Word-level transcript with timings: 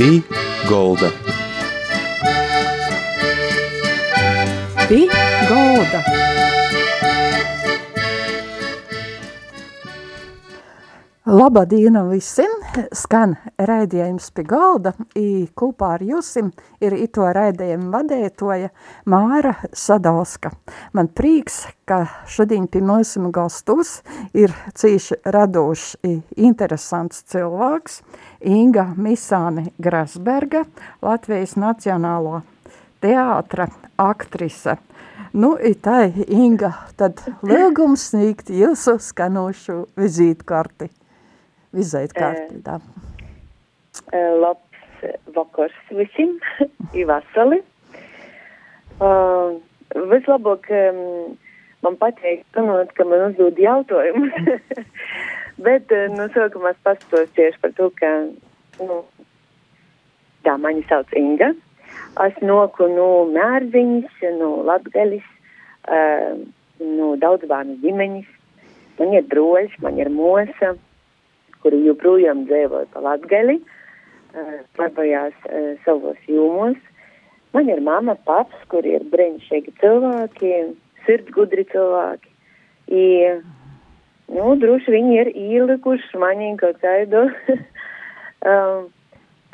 Pī 0.00 0.22
Golda. 0.64 1.10
Pī 4.88 5.00
Golda. 5.50 6.00
Labdien 11.28 11.98
visiem! 12.08 12.48
Skan 12.96 13.34
raidījums 13.60 14.30
pie 14.32 14.42
galda. 14.48 14.94
I 15.20 15.50
kopā 15.52 15.92
ar 15.98 16.02
jums 16.02 16.32
ir 16.80 16.96
ito 16.96 17.28
raidījumu 17.36 17.92
vadētoja 17.92 18.70
Māra 19.04 19.52
Sadauska. 19.76 20.54
Man 20.96 21.12
prieks, 21.12 21.66
ka 21.84 22.06
šodien 22.24 22.66
pie 22.72 22.80
mums 22.80 23.18
gastos 23.36 24.00
ir 24.32 24.56
cīši 24.72 25.20
radošs 25.28 26.00
i 26.08 26.16
interesants 26.40 27.20
cilvēks 27.30 28.00
Inga 28.40 28.90
Misāne 28.96 29.70
Grasberga, 29.78 30.64
Latvijas 31.02 31.56
Nacionālo 31.60 32.42
teātra 33.02 33.68
aktrise. 34.00 34.78
Nu, 35.32 35.54
tā 35.84 36.08
ir 36.08 36.32
Inga, 36.32 36.72
tad 36.98 37.20
lūgums 37.46 38.08
sniegt 38.10 38.50
jūsu 38.50 38.96
skanošu 39.02 39.84
vizītkarti 40.00 40.90
vizītkarti. 41.76 42.60
Tā. 42.64 42.78
Labs 44.12 45.04
vakars 45.34 45.76
visiem, 45.94 46.36
ir 46.98 47.08
vasali. 47.10 47.60
Uh, 49.00 49.56
vislabāk 50.10 50.68
um, 50.76 51.38
man 51.86 51.96
patīk, 52.00 52.44
panot, 52.56 52.92
ka 52.96 53.06
man 53.08 53.30
uzdod 53.30 53.58
jautājumus, 53.60 54.36
bet 55.66 55.92
uh, 55.94 56.06
no 56.12 56.26
nu, 56.26 56.28
sākumā 56.34 56.74
es 56.74 56.84
pastos 56.86 57.32
tieši 57.38 57.62
par 57.62 57.74
to, 57.78 57.90
ka, 58.00 58.12
nu, 58.82 59.00
tā 60.46 60.56
mani 60.60 60.84
sauc 60.90 61.10
Inga. 61.16 61.52
Es 62.24 62.36
noku 62.42 62.88
no 62.90 63.08
Mērziņas, 63.30 64.20
no 64.40 64.52
Latgaļas, 64.68 65.26
uh, 65.88 66.38
no 66.80 67.14
daudzbānu 67.20 67.80
ģimeņas. 67.84 68.36
Man 69.00 69.16
ir 69.16 69.26
droši, 69.32 69.80
man 69.84 69.96
ir 70.00 70.10
mosa 70.12 70.74
kuri 71.62 71.82
joprojām 71.84 72.44
dzīvoja 72.48 72.88
pa 72.92 73.02
latgali, 73.04 73.58
darbojās 74.78 75.36
uh, 75.48 75.72
savos 75.84 76.20
jūmos. 76.30 76.78
Man 77.54 77.68
ir 77.72 77.82
mama, 77.82 78.14
paps, 78.28 78.56
kuri 78.70 78.94
ir 78.96 79.06
brīnišķīgi 79.10 79.74
cilvēki, 79.80 80.52
sirdsgudri 81.06 81.64
cilvēki. 81.72 82.30
I, 82.90 83.04
nu, 84.34 84.54
droši 84.62 84.96
viņi 84.96 85.20
ir 85.20 85.30
ielikuši 85.34 86.20
manī 86.20 86.50
kaut 86.60 86.80
kādu 86.82 87.28
um, 88.50 88.90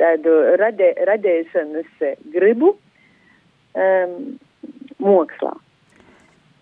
tādu 0.00 0.34
radē, 0.61 0.92
radēšanas 1.08 2.08
gribu 2.34 2.74
um, 3.77 4.19
mākslā. 5.02 5.55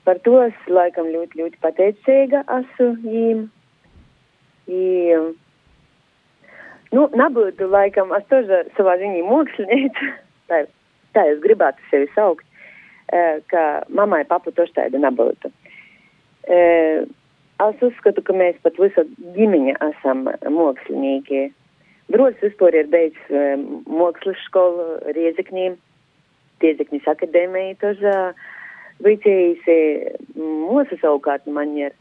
Par 0.04 0.20
to 0.26 0.36
es 0.44 0.56
laikam 0.68 1.08
ļoti, 1.08 1.40
ļoti 1.40 1.60
pateicīga 1.64 2.44
esmu 2.58 2.90
viņiem. 3.04 3.44
Nu, 6.94 7.08
nebūtu 7.18 7.66
laikam, 7.72 8.12
es 8.14 8.26
tožā 8.30 8.60
savā 8.76 8.98
ziņā 9.00 9.22
mākslinieca, 9.26 10.10
tā, 10.50 10.60
tā 11.16 11.24
es 11.32 11.40
gribētu 11.44 11.88
sevi 11.90 12.10
saukt 12.14 12.44
ka 13.50 13.64
mammai 13.88 14.24
papu 14.28 14.52
toši 14.54 14.76
tāda 14.78 15.00
nebūtu. 15.02 15.50
Uh, 16.44 17.04
es 17.64 17.84
uzskatu, 17.84 18.22
ka 18.24 18.36
mēs 18.36 18.56
pat 18.64 18.78
visa 18.80 19.04
ģimeņa 19.36 19.76
esam 19.90 20.26
mākslinieki. 20.28 21.46
Brods 22.12 22.40
vispār 22.44 22.76
ir 22.76 22.90
beidzis 22.92 23.30
uh, 23.32 23.54
mākslas 23.88 24.40
skolu 24.48 24.98
Riezekņī, 25.16 25.70
Riezekņas 26.64 27.08
akadēmija, 27.14 27.78
tožā 27.80 28.18
vicējis 29.04 29.64
mūsu 30.38 30.98
savukārt 31.00 31.46
man 31.50 31.72
ir 31.76 31.94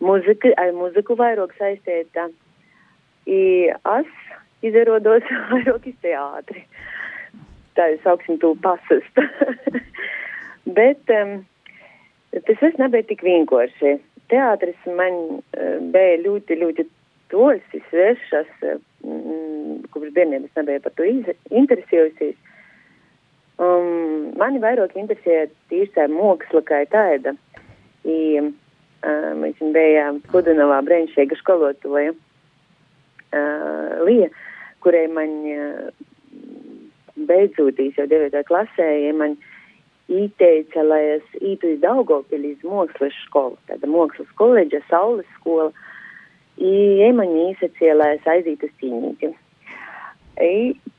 muzika, 0.00 0.50
ar 0.60 0.72
muziku 0.76 1.16
vairāk 1.18 1.54
saistīta. 1.58 2.28
I 3.28 3.70
es 3.70 4.10
izierodos 4.64 5.28
vairāk 5.52 5.86
iz 5.92 5.98
teātri. 6.04 6.64
Tā 7.76 7.92
es 7.94 8.00
sauksim 8.04 8.40
to 8.42 8.54
pasast. 8.64 9.20
Bet 10.76 11.12
um, 11.14 11.40
tas 12.36 12.62
viss 12.62 12.80
nebija 12.80 13.06
tik 13.08 13.24
vienkārši. 13.26 13.98
Teātris 14.30 14.88
man 14.98 15.18
uh, 15.40 15.76
bija 15.94 16.20
ļoti, 16.24 16.58
ļoti 16.62 16.86
tols, 17.32 17.66
svešas, 17.90 18.50
mm, 19.06 19.90
kopš 19.94 20.14
bērnības 20.16 20.56
nebija 20.58 20.82
par 20.84 20.94
to 20.98 21.06
interesējusies. 21.06 22.38
Um, 23.60 24.32
mani 24.40 24.62
vairāk 24.62 24.96
interesēja 24.96 25.50
tieši 25.68 25.92
tā 25.98 26.08
māksla 26.10 26.64
kā 26.66 26.84
tāda. 26.90 27.36
I, 28.08 28.50
Mēs 29.00 29.60
bijām 29.72 30.18
Kudanovā 30.28 30.82
brīnišķīga 30.84 31.38
skolotāja 31.40 32.12
uh, 32.12 34.02
Lija, 34.04 34.28
kurai 34.84 35.06
man 35.08 35.30
uh, 35.48 35.88
beidzotīs 37.16 37.96
jau 37.96 38.04
9. 38.10 38.36
klasē, 38.48 38.88
ja 39.06 39.14
man 39.16 39.38
ieteica, 40.10 40.82
lai 40.82 41.02
es 41.16 41.36
Daugavpilī 41.82 42.54
uz 42.56 42.64
mākslas 42.66 43.14
skolu, 43.26 43.56
tāda 43.70 43.86
mākslas 43.90 44.28
koledža, 44.40 44.82
saules 44.88 45.28
skola, 45.38 45.70
ja 46.60 47.12
man 47.16 47.30
īsacīja, 47.46 47.94
lai 47.96 48.16
es 48.16 48.26
aizītu 48.28 48.68
uz 48.68 48.74
cīnīti. 48.82 49.32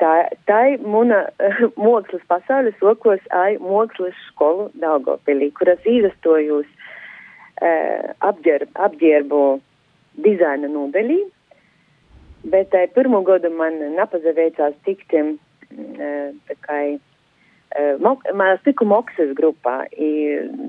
Tā, 0.02 0.14
tā 0.46 0.60
ir 0.74 0.86
mana 0.86 1.24
mākslas 1.86 2.24
pasaules 2.30 2.82
okos, 2.82 3.22
ai 3.36 3.58
mākslas 3.62 4.18
skolu 4.30 4.70
Daugavpilī, 4.82 5.52
kuras 5.58 5.84
izastojos 5.86 6.70
uh, 6.70 8.12
apģerb, 8.32 8.74
apģērbu 8.88 9.44
dizaina 10.26 10.70
nodaļī, 10.72 11.22
bet 12.54 12.76
uh, 12.78 12.90
pirmo 12.96 13.24
gadu 13.28 13.54
man 13.54 13.80
nepazaveicās 13.98 14.78
tikt 14.86 15.18
uh, 15.18 15.34
tā 15.72 16.60
kā 16.68 16.84
tiku 18.66 18.86
moksas 18.86 19.32
grupā, 19.38 19.86
i, 19.96 20.10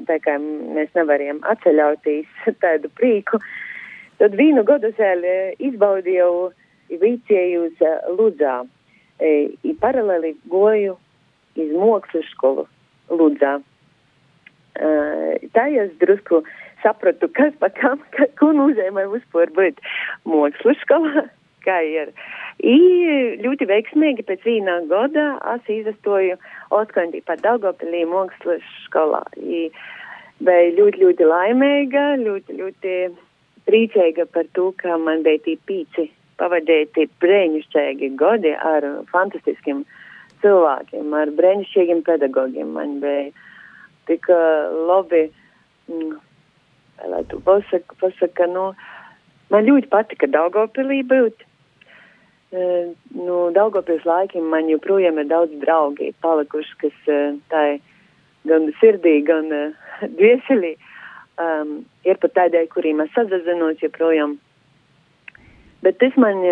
tā 0.06 0.18
kā 0.22 0.36
mēs 0.38 0.92
nevarējām 0.94 1.42
atceļauties 1.50 2.46
tādu 2.64 2.90
prīku, 2.98 3.40
tad 4.22 4.36
vienu 4.38 4.62
gadu 4.64 4.92
vēl 4.98 5.26
izbaudīju 5.58 6.52
vicējus 7.02 7.82
Ludzā, 8.18 8.62
i 9.22 9.74
paralēli 9.80 10.36
goju 10.50 10.96
iz 11.56 11.74
mokslas 11.74 12.26
skolu 12.34 12.66
Ludzā. 13.10 13.60
Uh, 14.72 15.36
tā 15.52 15.66
es 15.76 15.90
drusku 16.00 16.40
sapratu, 16.82 17.28
kas 17.36 17.52
pa 17.60 17.68
kam, 17.76 18.00
ka, 18.16 18.24
ko 18.40 18.52
nozīmē 18.56 19.04
vispār 19.12 19.52
būt 19.52 19.82
mākslas 20.28 20.80
skolā, 20.86 21.26
kā 21.66 21.78
ir. 21.86 22.12
I 22.60 22.76
ļoti 23.42 23.66
veiksmīgi 23.70 24.24
pēc 24.28 24.44
vienā 24.46 24.76
gada 24.90 25.26
es 25.54 25.68
izastoju 25.72 26.36
Oskandi 26.74 27.22
pa 27.24 27.36
Daugopilī 27.40 28.04
mākslas 28.10 28.64
skolā. 28.84 29.22
I 29.40 29.70
bija 30.42 30.72
ļoti, 30.76 31.02
ļoti 31.04 31.28
laimīga, 31.28 32.04
ļoti, 32.22 32.58
ļoti 32.60 32.96
priecīga 33.68 34.26
par 34.34 34.48
to, 34.58 34.70
ka 34.76 34.98
man 34.98 35.22
bija 35.26 35.42
tī 35.46 35.56
pīci 35.68 36.08
pavadīti 36.40 37.08
brēņšķīgi 37.22 38.12
gadi 38.18 38.52
ar 38.56 38.86
fantastiskiem 39.12 39.84
cilvēkiem, 40.42 41.14
ar 41.14 41.32
brēņšķīgiem 41.38 42.02
pedagogiem. 42.06 42.74
Man 42.76 42.98
bija 43.02 43.30
tik 44.10 44.28
labi. 44.90 45.28
Mm, 45.90 46.18
lai 47.08 47.24
tu 47.30 47.40
pasaka, 47.40 47.96
pasaka 48.00 48.46
nu, 48.46 48.72
man 49.50 49.66
ļoti 49.66 49.90
patika 49.90 50.28
Daugavpilī 50.30 51.02
būt. 51.08 51.46
E, 52.52 52.92
nu, 53.16 53.36
Daugavpils 53.56 54.04
laikiem 54.04 54.50
man 54.52 54.66
joprojām 54.68 55.16
ir 55.22 55.28
daudz 55.30 55.54
draugi 55.62 56.10
palikuši, 56.20 56.74
kas 56.82 57.06
e, 57.08 57.20
tā 57.48 57.62
gan 58.48 58.66
sirdī, 58.76 59.14
gan 59.24 59.48
e, 59.56 59.60
dvieselī 60.18 60.74
um, 61.40 61.78
ir 62.04 62.20
pat 62.20 62.34
tādēļ, 62.36 62.66
kuriem 62.74 63.00
es 63.06 63.14
sazazinos 63.16 63.80
joprojām. 63.80 64.36
Bet 65.82 65.96
tas 65.98 66.14
man, 66.20 66.44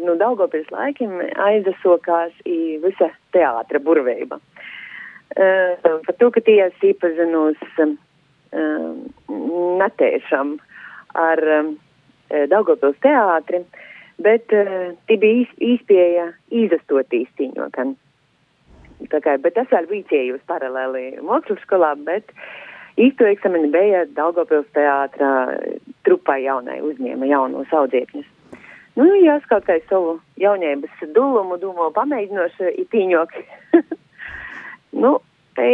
nu, 0.00 0.16
Daugavpils 0.18 0.72
laikiem 0.72 1.20
aizasokās 1.44 2.32
i 2.48 2.80
visa 2.82 3.12
teātra 3.36 3.78
burveiba. 3.78 4.40
Uh, 5.32 6.00
par 6.04 6.16
to, 6.18 6.32
ka 6.34 6.42
tie 6.44 6.58
es 6.64 6.82
iepazinos 6.84 7.60
um, 7.84 7.94
um, 8.56 8.98
netiešām 9.78 10.56
ar 11.14 11.44
um, 11.60 11.70
Daugavpils 12.50 12.98
teātri, 13.04 13.62
bet 14.24 14.54
uh, 14.56 14.92
tie 15.08 15.18
bija 15.20 15.46
īspēja 15.72 16.30
izastot 16.62 17.14
īstiņo, 17.18 17.68
kan. 17.76 17.96
Tā 19.10 19.18
kā, 19.18 19.34
bet 19.42 19.56
es 19.58 19.70
vēl 19.72 19.88
vicējos 19.90 20.44
paralēli 20.46 21.18
mākslas 21.26 21.58
skolā, 21.66 21.96
bet 22.06 22.30
īsto 23.02 23.26
eksameni 23.26 23.72
bija 23.72 24.04
Daugavpils 24.14 24.68
teātra 24.76 25.58
trupai 26.06 26.44
jaunai 26.44 26.78
uzņēma 26.86 27.26
jaunos 27.26 27.74
audziekņus. 27.74 28.28
Nu, 28.94 29.06
jās 29.24 29.44
kaut 29.48 29.64
kā 29.66 29.78
savu 29.88 30.18
jaunības 30.40 31.02
dulumu 31.16 31.56
domā 31.58 31.88
pamēģinoši 31.96 32.74
itīņok. 32.84 33.38
nu, 35.02 35.14
te 35.56 35.70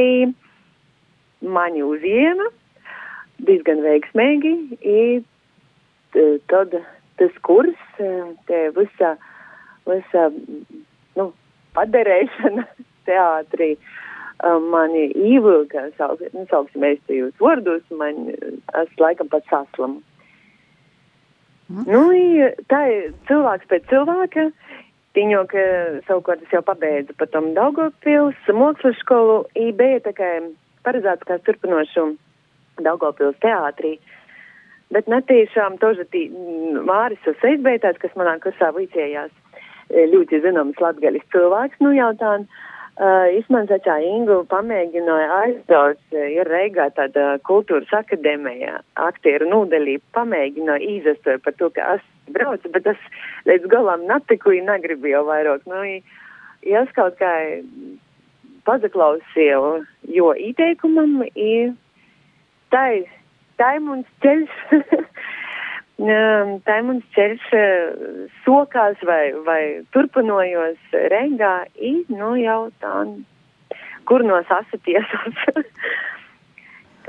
mani 1.42 1.82
uzjēma 1.82 2.46
diezgan 3.48 3.82
veiksmīgi, 3.84 4.54
i 4.82 5.00
tad 6.50 6.78
tas 7.18 7.38
kurs, 7.46 7.78
te 7.98 8.60
visa, 8.76 9.14
visa, 9.88 10.28
nu, 11.18 11.30
paderēšana 11.78 12.66
teātrī 13.08 13.74
mani 14.70 15.08
īvilka, 15.18 15.88
sauk, 15.98 16.22
nu, 16.34 16.44
sauksim 16.50 16.84
mēs 16.84 17.00
te 17.08 17.16
jūs 17.18 17.34
vārdus, 17.42 17.82
man, 17.90 18.28
es 18.78 19.00
laikam 19.02 19.30
pat 19.32 19.46
saslamu. 19.50 20.02
Mm. 21.68 21.84
Nu, 21.84 22.02
tā 22.70 22.84
ir 22.88 23.08
cilvēks 23.28 23.68
pēc 23.68 23.88
cilvēka. 23.90 24.48
Viņu, 25.18 25.40
ka 25.50 25.62
savukārt 26.06 26.44
es 26.44 26.52
jau 26.54 26.60
pabeidzu 26.62 27.16
par 27.18 27.26
tom 27.32 27.50
Daugavpils 27.56 28.38
mākslas 28.54 29.00
skolu, 29.02 29.40
bija 29.56 29.98
tā 30.04 30.12
kā 30.14 30.28
paredzēts 30.86 31.26
kā 31.26 31.40
turpinošu 31.42 32.04
Daugavpils 32.86 33.40
teātrī. 33.42 33.96
Bet 34.94 35.08
netiešām 35.10 35.76
toži 35.82 36.06
tī 36.08 36.22
Māris 36.88 37.20
Seizbeitāts, 37.42 38.00
kas 38.00 38.14
manā 38.16 38.38
kursā 38.40 38.70
vicējās, 38.76 39.32
ļoti 39.88 40.40
zināms 40.44 40.80
latgaļas 40.80 41.28
cilvēks, 41.34 41.84
nu 41.84 41.92
jau 41.96 42.14
tā. 42.20 42.40
Uh, 42.98 43.28
Ismans 43.30 43.68
Začā 43.70 43.94
Ingu 44.02 44.40
pamēģināja 44.50 45.26
aizbraukt, 45.36 46.00
uh, 46.16 46.22
ir 46.34 46.48
Reigā 46.50 46.88
tāda 46.96 47.36
kultūras 47.46 47.92
akadēmija, 47.94 48.80
aktieru 48.98 49.46
nūdelī, 49.52 50.00
pamēģināja 50.16 50.88
izastot 50.96 51.44
par 51.44 51.54
to, 51.60 51.68
ka 51.76 51.92
es 51.94 52.02
braucu, 52.34 52.72
bet 52.74 52.88
es 52.90 53.04
līdz 53.46 53.70
galam 53.70 54.02
natiku, 54.10 54.50
ja 54.56 54.64
negribu 54.66 55.12
jau 55.12 55.22
vairāk. 55.30 55.62
Nu, 55.70 55.84
ja 56.66 56.82
es 56.82 56.90
kaut 56.98 57.14
kā 57.22 57.30
pazaklausīju, 58.66 59.70
jo 60.18 60.32
ieteikumam, 60.34 61.20
ir, 61.38 61.76
tā 62.74 62.84
mums 63.82 64.08
ceļš. 64.24 64.58
Ir 65.98 66.82
mums 66.86 67.06
ceļš 67.16 67.46
sokās 68.44 69.00
vai, 69.02 69.32
vai 69.46 69.62
turpinojos 69.90 70.92
Reigā, 71.10 71.64
i, 71.74 72.04
nu 72.12 72.36
jau 72.38 72.60
tā, 72.78 72.92
kur 74.06 74.22
no 74.22 74.38
sasatiesas. 74.46 75.42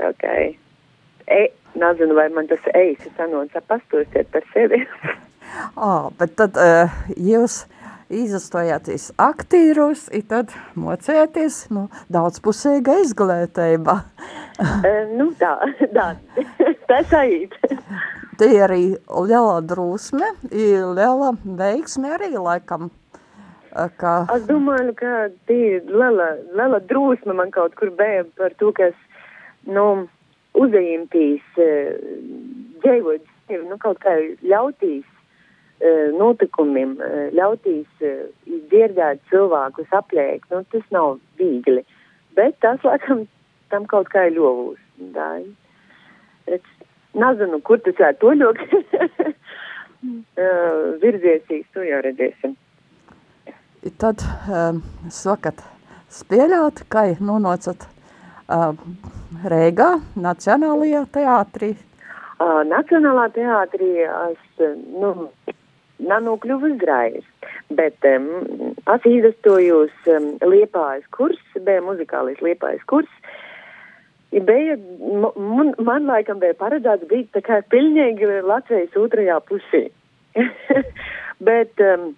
okay. 0.08 0.56
e, 1.38 1.46
nezinu, 1.74 2.14
vai 2.14 2.28
man 2.34 2.50
tas 2.50 2.66
eisi 2.74 3.12
sanoca 3.16 3.62
pastūstiet 3.70 4.30
par 4.34 4.44
sevi. 4.54 4.82
oh, 5.86 6.10
bet 6.18 6.34
tad 6.40 6.58
uh, 6.60 6.90
jūs 7.16 7.62
izastojāties 8.10 9.10
aktīrus, 9.20 10.08
i 10.12 10.22
tad 10.26 10.52
mocēties 10.78 11.62
nu, 11.74 11.86
daudzpusīga 12.12 13.00
izglītība. 13.04 13.96
uh, 14.60 14.86
nu 15.18 15.30
tā, 15.40 15.54
tā, 15.94 16.08
tā 16.90 17.02
saīt. 17.10 17.54
Te 18.40 18.48
ir 18.48 18.64
arī 18.66 18.84
liela 19.28 19.60
drūsme, 19.62 20.32
ir 20.50 20.88
liela 20.96 21.34
veiksme 21.44 22.14
arī 22.16 22.32
laikam. 22.36 22.90
Ka... 23.70 24.14
Es 24.34 24.42
domāju, 24.48 24.96
ka 24.98 25.28
tī 25.46 25.78
liela, 25.86 26.32
liela 26.58 26.80
drūsme 26.90 27.36
man 27.38 27.52
kaut 27.54 27.76
kur 27.78 27.92
bija 27.94 28.24
par 28.40 28.56
to, 28.58 28.72
kas, 28.74 28.96
nu, 29.68 30.08
uzajumtīs, 30.58 31.44
dzīvot, 32.82 33.30
nu, 33.68 33.78
kaut 33.78 34.00
kā 34.02 34.16
ļautīs 34.42 35.06
notikumiem, 36.16 36.96
ļautīs 37.36 38.04
dzirdēt 38.70 39.22
cilvēkus 39.30 39.94
apliek, 39.96 40.44
nu, 40.52 40.62
tas 40.72 40.84
nav 40.92 41.18
viegli. 41.40 41.84
Bet 42.36 42.58
tas, 42.60 42.82
laikam, 42.84 43.24
tam 43.72 43.86
kaut 43.90 44.10
kā 44.12 44.26
ir 44.28 44.36
ļovūs. 44.36 44.82
Tā, 45.16 45.30
Nezinu, 47.20 47.58
kur 47.66 47.80
tas 47.82 47.98
ir 47.98 48.18
toļok. 48.22 48.60
Virziesīs, 51.02 51.66
to 51.74 51.82
jau 51.84 52.00
redzēsim. 52.06 52.54
Tad 54.00 54.22
um, 54.48 54.80
sakat, 55.12 55.60
spēļāt, 56.12 56.84
kā 56.92 57.08
nonācat 57.20 57.84
uh, 57.84 58.72
Rīgā, 59.50 59.90
Nacionālajā 60.20 61.04
teātrī? 61.16 61.74
Nacionālā 62.40 63.26
teātrī 63.34 63.90
es, 64.06 64.62
nu, 64.96 65.28
nanokļuvu 66.08 66.72
uzgrājis, 66.72 67.26
bet 67.76 68.08
um, 68.08 68.30
es 68.94 69.06
izdastojos 69.08 70.10
um, 70.14 70.32
Liepājas 70.46 71.06
kurs, 71.16 71.40
bija 71.60 71.84
muzikālais 71.84 72.40
Liepājas 72.44 72.84
kurs, 72.90 73.10
Ja 74.30 74.40
bija, 74.46 74.76
man, 75.36 75.72
man 75.82 76.04
laikam 76.06 76.38
bija 76.38 76.54
paredzēts 76.54 77.08
būt 77.10 77.32
tā 77.34 77.40
kā 77.42 77.56
pilnīgi 77.66 78.28
Latvijas 78.46 78.94
otrajā 78.94 79.40
pusē. 79.48 79.88
Bet 81.48 81.82
um, 81.82 82.12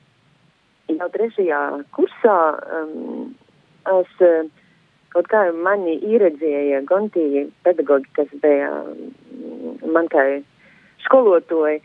jau 0.92 1.08
trešajā 1.14 1.60
kursā 1.96 2.36
um, 2.80 3.30
es 3.94 4.12
uh, 4.26 4.44
kaut 5.14 5.30
kā 5.32 5.46
mani 5.56 5.96
ieredzēja 6.04 6.82
Gontī 6.88 7.46
pedagogi, 7.64 8.12
kas 8.18 8.28
bija 8.44 8.68
man 9.88 10.12
kā 10.12 10.26
skolotoji. 11.06 11.80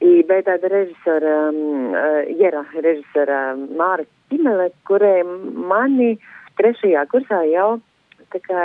I 0.00 0.22
tāda 0.24 0.68
režisora, 0.72 1.50
um, 1.50 1.92
uh, 1.92 2.22
Jera 2.40 2.64
režisora 2.72 3.40
Māra 3.76 4.06
Timele, 4.30 4.70
kurai 4.88 5.20
mani 5.24 6.14
trešajā 6.56 7.04
kursā 7.12 7.42
jau 7.50 7.74
tā 8.32 8.40
kā 8.44 8.64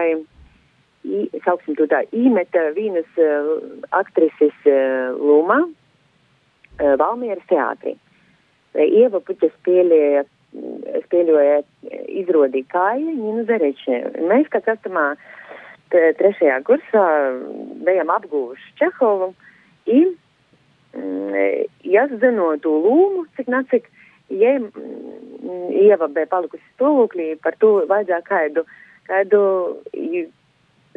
sauksim 1.45 1.75
to 1.77 1.87
tā, 1.91 2.03
īmeta 2.15 2.69
vienas 2.77 3.19
uh, 3.21 3.51
aktrises 3.97 4.55
uh, 4.69 5.13
lomā 5.19 5.59
uh, 5.65 6.95
Valmieras 7.01 7.45
teātrī. 7.51 7.95
Ieva 8.75 9.21
Puķa 9.23 9.51
spēlēja, 9.53 10.25
spēlēja 11.05 11.61
izrodīja 12.21 12.67
kāja 12.73 13.13
Nina 13.15 13.45
Zarečē. 13.47 14.01
Mēs, 14.27 14.49
kā 14.51 14.59
kastamā 14.65 15.13
trešajā 15.93 16.57
kursā, 16.67 17.05
bijām 17.87 18.11
apguvuši 18.11 18.73
Čehovu, 18.81 19.31
i, 19.87 20.01
mm, 20.95 21.67
ja 21.83 22.07
zinot 22.11 22.63
to 22.65 22.73
lūmu, 22.85 23.25
cik 23.37 23.51
nacik, 23.51 23.89
ja 24.33 24.57
Ieva 25.75 26.07
bija 26.09 26.25
palikusi 26.31 26.63
stāvoklī, 26.73 27.35
par 27.43 27.53
to 27.61 27.83
vajadzēja 27.89 28.23
kādu, 28.25 28.63
kādu 29.05 29.41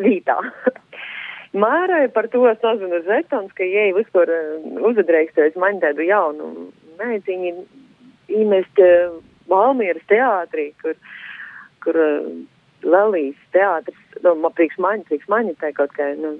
vītā. 0.00 0.38
Mārai 1.62 2.06
par 2.12 2.28
to 2.32 2.44
sazina 2.60 3.00
žetons, 3.04 3.52
ka 3.56 3.64
jai 3.64 3.90
vispār 3.96 4.30
uzadreikstojas 4.90 5.56
man 5.60 5.80
tādu 5.84 6.04
jaunu 6.06 6.68
mēģiņu 7.00 7.52
īmest 8.40 8.82
Valmieras 9.48 10.04
teātrī, 10.10 10.70
kur, 10.82 10.96
kur 11.84 11.96
Lelijas 12.84 13.38
teātris, 13.56 13.98
nu, 14.22 14.50
priekš 14.54 14.76
mani, 14.82 15.06
priekš 15.08 15.28
mani, 15.32 15.54
tā 15.58 15.72
kaut 15.76 15.94
kā, 15.96 16.10
nu, 16.20 16.36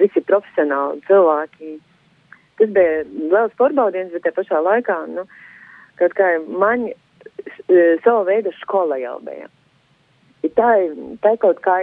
visi 0.00 0.22
profesionāli 0.28 1.00
cilvēki. 1.08 1.78
Tas 2.60 2.70
bija 2.70 3.02
liels 3.10 3.54
pārbaudiens, 3.58 4.12
bet 4.14 4.22
te 4.26 4.34
pašā 4.34 4.60
laikā, 4.62 4.98
nu, 5.10 5.26
kaut 5.98 6.14
kā 6.18 6.36
mani 6.46 6.94
savu 8.04 8.24
veidu 8.28 8.52
skola 8.60 8.98
jau 9.00 9.18
bija. 9.24 9.50
Tā, 10.54 10.70
tā 11.24 11.30
kaut 11.40 11.62
kā, 11.64 11.78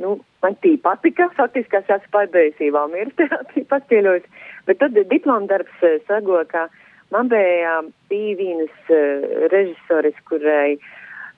nu, 0.00 0.14
man 0.42 0.54
tī 0.64 0.78
patika, 0.80 1.28
faktiski 1.36 1.76
es 1.76 1.90
esmu 1.92 2.14
pabeigusi 2.14 2.70
Valmieras 2.72 3.12
teātrī 3.20 3.66
paspieļojis, 3.68 4.24
bet 4.66 4.80
tad 4.80 4.96
diploma 4.96 5.50
darbs 5.50 5.84
uh, 5.84 5.98
sago, 6.08 6.40
ka 6.48 6.66
man 7.12 7.28
bija 7.28 7.82
bija 8.08 8.38
vienas 8.40 8.88
uh, 8.88 9.26
režisoris, 9.52 10.16
kurai 10.30 10.78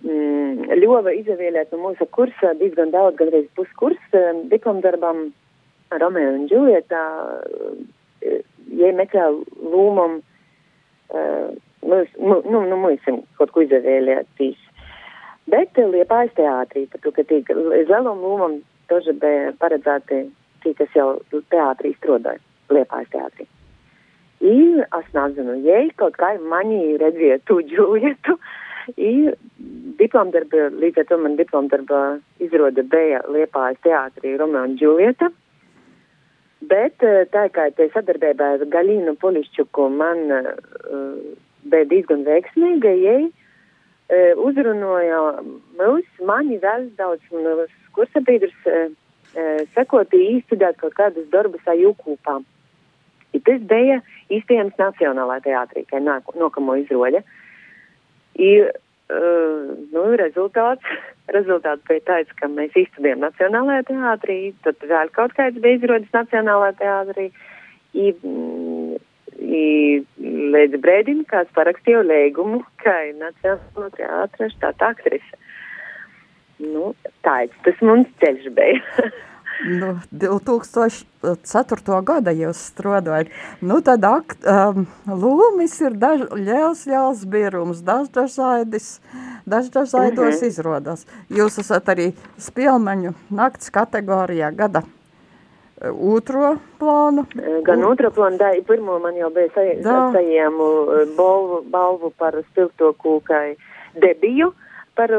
mm, 0.06 0.71
ļova 0.78 1.16
izavēlēt 1.18 1.75
no 1.75 1.83
mūsu 1.88 2.06
kursa 2.14 2.54
diezgan 2.62 2.94
daudz, 2.94 3.18
gan 3.18 3.35
reiz 3.35 3.50
puskurs 3.59 4.14
diploma 4.52 4.85
darbam 4.87 5.26
Romeo 5.90 6.37
un 6.38 6.47
Džulietā, 6.50 7.02
uh, 8.74 8.79
ja 8.79 8.91
meklē 8.96 9.27
lūmam, 9.74 10.20
uh, 11.13 11.48
mums, 11.84 12.10
nu, 12.20 12.41
nu, 12.46 12.77
mums 12.77 13.06
kaut 13.38 13.53
ko 13.53 13.63
izavēlēt 13.65 14.29
tīs. 14.39 14.60
Bet 15.50 15.77
Liepājas 15.77 16.36
teātrī, 16.38 16.86
par 16.91 17.01
to, 17.03 17.13
ka 17.15 17.25
tī 17.25 17.41
Zelam 17.89 18.22
lūmam 18.22 18.60
тоже 18.91 19.15
bija 19.18 19.53
paredzēti 19.62 20.27
tie, 20.63 20.74
kas 20.77 20.94
jau 20.98 21.15
teātrī 21.53 21.96
strādāja, 21.98 22.41
Liepājas 22.70 23.10
teātrī. 23.15 23.48
I 24.39 24.56
es 24.86 25.08
nezinu, 25.15 25.58
ja 25.65 25.82
kaut 26.00 26.15
kā 26.20 26.36
mani 26.39 26.96
redzēja 27.01 27.41
tu 27.50 27.60
Džulietu, 27.65 28.38
i 28.96 29.29
diplomdarba, 30.00 30.70
līdz 30.79 31.01
ar 31.01 31.10
to 31.10 31.18
man 31.22 31.36
diplomdarba 31.38 32.00
izrāda 32.41 32.86
bija 32.94 33.20
Liepājas 33.27 33.82
teātrī 33.84 34.38
Romeo 34.39 34.63
un 34.70 34.77
Džulieta. 34.79 35.34
Bet 36.71 37.02
tā 37.35 37.44
kā 37.52 37.68
te 37.76 37.88
sadarbībā 37.92 38.54
ar 38.56 38.62
Galīnu 38.71 39.16
Polišķuku 39.21 39.88
man 39.92 40.21
uh, 40.33 40.52
bija 41.66 41.88
diezgan 41.90 42.23
veiksmīga, 42.26 42.92
jai 43.00 43.23
uh, 43.26 44.42
uzrunoja 44.47 45.21
mūs, 45.80 46.06
mani 46.25 46.61
vēl 46.62 46.88
daudz 46.99 47.25
kursabiedrus 47.97 48.54
uh, 48.71 48.92
sekot 49.75 50.14
īstudēt 50.14 50.78
kaut 50.80 50.94
kādus 50.99 51.26
darbus 51.33 51.73
ajūkūpā. 51.75 52.38
Tas 53.44 53.64
bija 53.66 53.99
iespējams 54.33 54.78
Nacionālā 54.78 55.40
teātrī, 55.42 55.83
kā 55.90 55.99
nākamo 55.99 56.76
izroļa. 56.85 57.25
I, 58.38 58.50
uh, 58.62 59.75
nu, 59.90 60.06
rezultāts, 60.21 60.87
rezultāts 61.35 61.85
bija 61.88 62.05
tāds, 62.09 62.37
ka 62.38 62.49
mēs 62.50 62.76
izstudējām 62.79 63.25
Nacionālajā 63.25 63.88
teātrī, 63.91 64.38
tad 64.67 64.87
vēl 64.91 65.12
kaut 65.17 65.35
kāds 65.37 65.61
bija 65.64 65.81
izrodas 65.81 66.14
Nacionālajā 66.17 66.79
teātrī. 66.81 67.29
I, 67.95 68.09
i, 69.38 69.67
līdz 70.55 70.81
brēdim, 70.83 71.23
kāds 71.31 71.53
parakstīja 71.55 72.03
līgumu, 72.07 72.64
ka 72.83 72.97
ir 73.11 73.19
Nacionālā 73.21 73.93
teātra 73.99 74.50
štata 74.55 74.95
aktrise. 74.95 75.38
Nu, 76.62 76.93
tāds 77.26 77.55
tas 77.67 77.81
mums 77.83 78.11
ceļš 78.23 78.50
bija. 78.55 79.09
nu, 79.81 79.95
2004. 80.11 81.99
gada 82.07 82.35
jūs 82.35 82.61
strādājat. 82.71 83.33
Nu, 83.64 83.81
tad 83.85 84.07
akt, 84.07 84.47
um, 84.47 84.87
lūmis 85.09 85.75
ir 85.83 85.99
daž, 85.99 86.26
liels, 86.38 86.85
liels 86.91 87.25
birums, 87.31 87.83
Daž, 89.47 89.69
dažādos 89.69 90.13
mhm. 90.13 90.25
mm 90.25 90.31
-hmm. 90.31 90.47
izrodas. 90.47 91.07
Jūs 91.31 91.61
esat 91.61 91.89
arī 91.89 92.13
spilmeņu 92.39 93.13
nakts 93.31 93.71
kategorijā 93.71 94.51
gada 94.57 94.83
e, 95.81 95.91
otro 95.91 96.57
plānu. 96.81 97.27
E, 97.37 97.63
gan 97.63 97.85
U... 97.85 97.91
otro 97.91 98.11
plānu, 98.11 98.39
da, 98.39 98.53
pirmo 98.67 98.99
man 98.99 99.17
jau 99.17 99.31
bija 99.31 99.49
saņēmu 100.17 100.69
e, 101.01 101.07
balvu, 101.17 101.63
balvu 101.71 102.11
par 102.11 102.43
spilgto 102.51 102.93
kūkai 102.93 103.57
debiju, 103.95 104.53
par 104.95 105.11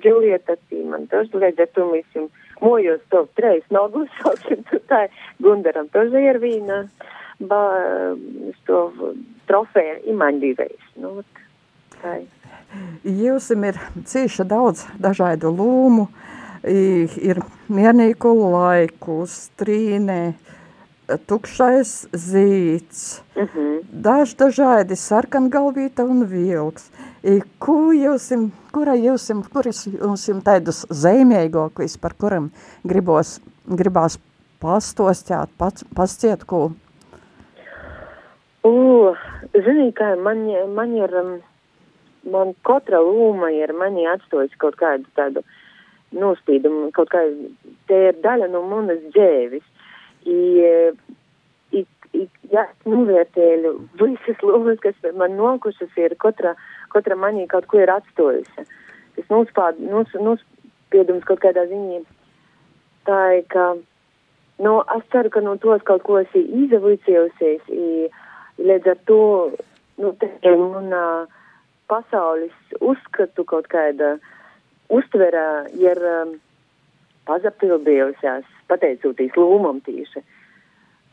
Džulieta 0.00 0.56
Tīman. 0.70 1.06
Tas 1.06 1.28
līdz 1.28 1.76
mēs 1.92 2.06
jums 2.14 2.30
mojos 2.60 3.00
to 3.10 3.26
treis 3.36 3.64
nogus, 3.70 4.08
saucam 4.22 4.64
to 4.70 4.78
tā, 4.88 5.08
Gundaram 5.42 5.88
to 5.88 6.08
Ziervīna, 6.10 6.88
ba, 7.40 7.60
to 8.66 9.12
trofēja 9.46 9.98
imandīvējs. 10.12 10.96
Nu, 10.96 11.22
tā. 12.00 12.20
Jūsim 13.06 13.64
ir 13.68 13.78
cīša 14.04 14.44
daudz 14.48 14.86
dažādu 14.98 15.52
lūmu, 15.54 16.08
ir 16.66 17.40
miernieku 17.70 18.32
laiku, 18.34 19.22
strīnē, 19.30 20.34
tukšais 21.30 22.08
zīts, 22.12 23.22
uh 23.36 23.42
mhm. 23.42 23.50
-huh. 23.54 23.82
daži 23.90 24.36
dažādi 24.36 24.96
sarkangalvīta 24.96 26.04
un 26.04 26.24
vilks. 26.26 26.90
I, 27.22 27.42
ku 27.58 27.92
jūsim, 27.92 28.50
kura 28.72 28.94
jūsim, 28.94 29.42
kuras 29.52 29.86
jūsim 29.86 30.42
tādus 30.42 30.86
zīmīgākais, 30.90 31.98
par 32.00 32.14
kuram 32.14 32.50
gribos, 32.84 33.40
gribās 33.66 34.18
pastostāt, 34.60 35.48
pats, 35.58 35.84
pasciet 35.94 36.44
ko? 36.44 36.72
U, 38.64 39.14
zini, 39.54 39.92
kā 39.92 40.16
man, 40.16 40.46
man 40.74 40.94
ir, 40.96 41.14
um, 41.20 41.40
man 42.32 42.54
katra 42.66 43.00
lūma 43.02 43.50
ir 43.54 43.72
mani 43.76 44.06
atstojis 44.10 44.54
kaut 44.62 44.76
kādu 44.80 45.06
tādu 45.18 45.42
nospīdumu, 46.16 46.90
kaut 46.96 47.10
kā, 47.12 47.22
te 47.90 47.98
ir 48.10 48.20
daļa 48.24 48.48
no 48.52 48.62
manas 48.70 49.02
dzēvis 49.14 49.64
i, 50.26 50.38
i, 51.76 51.82
i 52.14 52.24
ja 52.52 52.66
novērtēju 52.88 53.74
visas 54.00 54.42
lomas, 54.46 54.78
kas 54.82 54.96
man 55.18 55.36
nokušas 55.38 55.98
ir, 56.00 56.16
katra, 56.22 56.54
katra 56.94 57.18
manī 57.18 57.46
kaut 57.50 57.68
ko 57.70 57.82
ir 57.82 57.92
atstojusi. 57.92 58.66
Tas 59.16 59.32
nospād, 59.32 59.80
nos, 59.80 60.12
nospiedums 60.14 61.26
kaut 61.28 61.42
kādā 61.44 61.66
ziņā. 61.70 62.02
Tā 63.06 63.20
ir, 63.38 63.46
ka, 63.52 63.68
nu, 64.62 64.76
es 64.96 65.06
ceru, 65.12 65.32
ka 65.32 65.42
no 65.44 65.56
tos 65.62 65.84
kaut 65.86 66.04
ko 66.06 66.20
esi 66.22 66.42
izavīcējusies, 66.64 67.70
līdz 68.66 68.92
ar 68.92 69.02
to, 69.10 69.22
nu, 70.02 70.12
te 70.20 70.30
ir 70.42 70.58
manā 70.60 71.06
pasaules 71.90 72.54
uzskatu 72.80 73.44
kaut 73.44 73.68
kāda 73.72 74.16
uztvera 74.92 75.66
ir 75.78 76.00
um, 76.10 76.34
pazapildījusies 77.26 78.46
pateicoties 78.70 79.36
lūmam 79.38 79.80
tieši. 79.86 80.22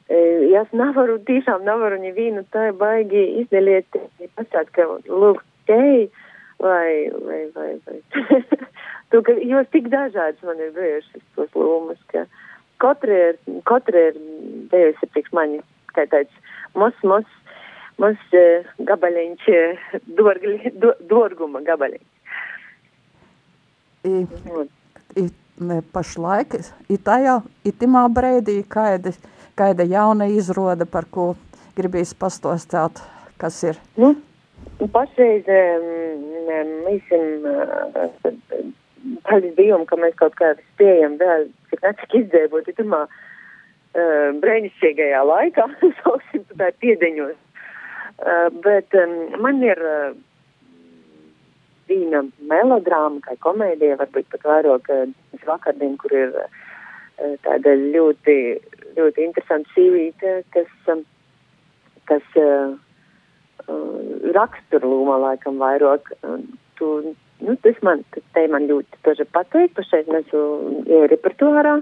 E, 0.10 0.20
es 0.60 0.74
nevaru, 0.76 1.20
tiešām 1.28 1.64
nevaru 1.66 2.00
nevienu 2.02 2.44
tā 2.54 2.72
baigi 2.78 3.24
izdēliet, 3.44 3.98
pasāt, 4.38 4.70
ka 4.76 4.86
lūk, 5.08 5.42
tei, 5.70 6.10
vai, 6.62 7.10
vai, 7.26 7.42
vai, 7.56 7.70
vai. 7.88 8.00
tu, 9.12 9.22
ka, 9.26 9.38
jūs 9.38 9.70
tik 9.76 9.90
dažādas 9.94 10.42
man 10.48 10.62
ir 10.62 10.74
bijušas 10.76 11.24
tos 11.38 11.56
lūmas, 11.58 12.02
ka 12.12 12.26
katra 12.84 13.22
ir, 13.30 13.40
katra 13.70 14.10
ir 14.12 14.20
bijusi 14.74 15.10
priekš 15.14 15.34
mani, 15.38 15.62
kā 15.96 16.06
tāds 16.12 16.34
mos, 16.76 16.98
mos, 17.08 17.30
mos 18.04 18.36
uh, 18.38 18.74
gabaliņš, 18.92 19.48
dorgli, 20.20 20.74
do, 20.76 20.94
dorguma 21.10 21.64
gabaliņš. 21.66 22.10
I, 24.04 24.26
i 25.22 25.30
pašlaik 25.94 26.58
ir 26.60 27.00
tajā, 27.06 27.40
itimā 27.68 28.04
breidī, 28.12 28.60
kāda, 28.68 29.14
kāda 29.56 29.86
jauna 29.88 30.28
izroda, 30.28 30.86
par 30.86 31.08
ko 31.10 31.34
gribīs 31.78 32.14
pastostāt, 32.18 33.02
kas 33.42 33.62
ir? 33.64 33.80
Nu, 33.98 34.14
pašreiz 34.94 35.48
mēs 36.84 37.08
paldies 39.28 39.56
Dievam, 39.58 39.86
ka 39.86 40.00
mēs 40.00 40.16
kaut 40.20 40.36
kā 40.40 40.54
spējam 40.74 41.18
vēl, 41.22 41.48
cik 41.72 41.86
necik 41.86 42.18
izdēbot 42.24 42.70
itimā 42.74 43.06
brēnišķīgajā 44.44 45.24
laikā, 45.30 45.70
sauksim 46.02 46.46
tā 46.58 46.72
piedeņos. 46.82 47.38
Uh, 48.22 48.50
bet 48.64 48.94
man 49.42 49.64
ir 49.66 49.80
uh, 49.82 50.14
viena 51.90 52.22
melodrāma, 52.50 53.22
kā 53.26 53.36
komēdija, 53.44 53.98
varbūt 54.02 54.30
pat 54.32 54.46
vairāk 54.48 54.90
vakardien, 55.48 55.98
kur 56.00 56.14
ir 56.16 56.38
eh, 56.40 57.34
tāda 57.44 57.74
ļoti, 57.80 58.38
ļoti 58.98 59.26
interesanta 59.28 59.74
sīvīte, 59.76 60.36
kas, 60.56 60.70
kas 62.10 62.38
uh, 62.40 62.78
rakstur 64.38 64.88
lūmā 64.88 65.20
laikam 65.26 65.60
vairāk. 65.62 66.14
Tu, 66.80 66.90
nu, 67.44 67.58
tas 67.66 67.82
man, 67.86 68.06
te 68.16 68.46
man 68.52 68.70
ļoti 68.70 69.04
taži 69.06 69.28
patīk, 69.36 69.76
pašais 69.78 70.08
nesu 70.12 70.46
repertuārā, 71.12 71.80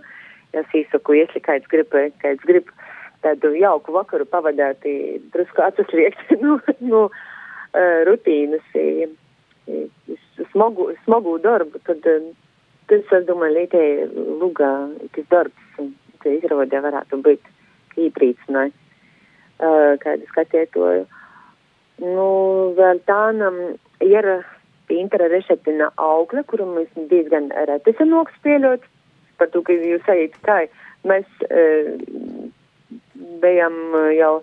ja 0.56 0.66
es 0.66 0.80
īsaku, 0.82 1.20
iesli 1.22 1.44
kāds 1.46 1.70
grib, 1.72 1.94
kāds 2.24 2.48
grib 2.48 2.74
tādu 3.26 3.54
jauku 3.58 3.94
vakaru 3.96 4.26
pavadāt, 4.30 4.86
drusku 5.34 5.66
atsasliegt 5.66 6.32
no, 6.44 6.60
no 6.80 7.08
uh, 7.10 8.00
rutīnas. 8.10 8.66
Smagu, 10.52 10.90
smagu 11.06 11.38
darbu, 11.40 11.80
tad 11.86 12.08
Tas, 12.92 13.06
es 13.16 13.24
domāju, 13.24 13.54
Lītei 13.56 13.92
Lugā, 14.42 14.70
tas 15.16 15.28
darbs, 15.32 15.76
ka 16.20 16.32
izrādē 16.36 16.82
varētu 16.84 17.22
būt 17.24 17.46
īprīcinai, 18.04 18.66
uh, 18.68 19.94
kādu 20.02 20.28
skatietoju. 20.28 21.06
Nu, 22.04 22.26
vēl 22.76 23.00
tādam 23.08 23.62
ir 24.04 24.28
Pintera 24.92 25.30
rešetina 25.32 25.88
augļa, 26.04 26.44
kuru 26.52 26.68
mēs 26.74 26.92
diezgan 27.14 27.48
reti 27.70 27.94
esam 27.94 28.12
nokspēļot, 28.12 28.84
par 29.40 29.54
to, 29.56 29.64
ka 29.64 29.78
jūs 29.78 30.04
sajūt, 30.10 30.36
kā 30.44 30.58
mēs 31.08 31.48
uh, 31.48 31.96
bijām 33.44 33.76
jau 34.18 34.34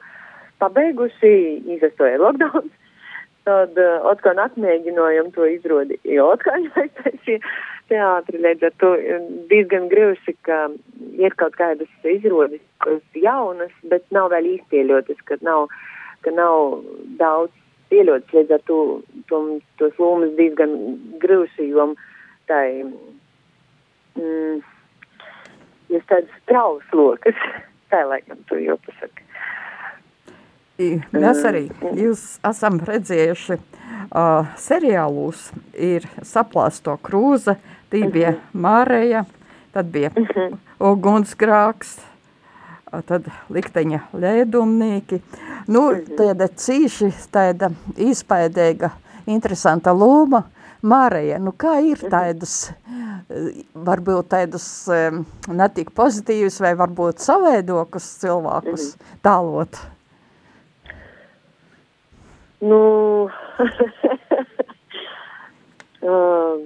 pabeiguši, 0.63 1.33
izastoja 1.77 2.21
lockdowns, 2.23 2.75
tad 3.49 3.79
uh, 3.81 4.07
atkal 4.11 4.41
atmēģinājām 4.43 5.33
to 5.37 5.47
izrodi, 5.49 5.99
jo 6.05 6.31
atkal 6.35 6.67
aiztaisīja 6.83 7.43
teātri, 7.89 8.41
līdz 8.45 8.67
ar 8.69 8.75
to 8.83 8.91
diezgan 9.51 9.89
grūti, 9.93 10.35
ka 10.47 10.67
ir 11.17 11.37
kaut 11.41 11.57
kādas 11.57 11.89
izrādes, 12.05 12.63
kas 12.85 13.01
jaunas, 13.17 13.73
bet 13.89 14.05
nav 14.15 14.31
vēl 14.35 14.51
izpieļotas, 14.57 15.23
ka 15.29 15.39
nav, 15.47 15.69
ka 16.27 16.35
nav 16.35 16.83
daudz 17.21 17.55
pieļotas, 17.93 18.35
līdz 18.37 18.57
ar 18.59 18.65
to 18.69 18.81
tom, 19.31 19.55
tos 19.81 19.97
lomas 20.01 20.35
diezgan 20.37 20.75
grūti, 21.23 21.71
jo 21.73 21.93
tā 22.51 22.61
ir, 22.75 22.93
mm, 24.19 24.61
jūs 25.95 26.05
tādas 26.13 26.45
trauslokas, 26.51 27.41
tā 27.93 28.05
laikam 28.09 28.43
tu 28.49 28.61
jau 28.63 28.79
pasaka. 28.85 29.25
Mēs 30.79 31.41
arī 31.43 31.65
jūs 31.99 32.21
esam 32.47 32.79
redzējuši 32.87 33.57
uh, 33.59 34.47
seriālus, 34.63 35.49
ir 35.75 36.07
saplāsto 36.23 36.95
krūze, 37.03 37.57
Tī 37.89 38.03
bija 38.13 38.35
Māreja, 38.53 39.23
tad 39.73 39.89
bija 39.93 40.11
ugunsgrāks, 40.91 41.95
tad 43.09 43.31
likteņa 43.53 44.03
lēdumnīki. 44.13 45.23
Nu, 45.73 45.87
tāda 46.19 46.51
cīši, 46.53 47.09
tāda 47.33 47.73
izpaidīga, 47.97 48.93
interesanta 49.29 49.97
loma. 49.97 50.45
Mārija, 50.79 51.41
nu 51.43 51.51
kā 51.59 51.79
ir 51.83 52.05
tādas, 52.13 52.69
varbūt 53.89 54.31
tādas 54.33 54.67
netik 55.49 55.93
pozitīvas 55.97 56.61
vai 56.65 56.75
varbūt 56.79 57.23
savaidokus 57.25 58.09
cilvēkus 58.23 58.91
tālot? 59.27 59.79
Nu, 62.61 63.31
uh, 66.03 66.57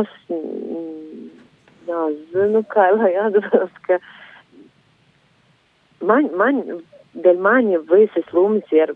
es 0.00 0.14
nezinu, 1.90 2.62
kā 2.72 2.86
lai 2.96 3.12
atbilst, 3.26 3.80
ka 3.86 3.98
man, 6.00 6.30
man, 6.40 6.62
dēļ 7.14 7.40
mani 7.44 7.80
visas 7.90 8.28
lumas 8.36 8.68
ir 8.72 8.94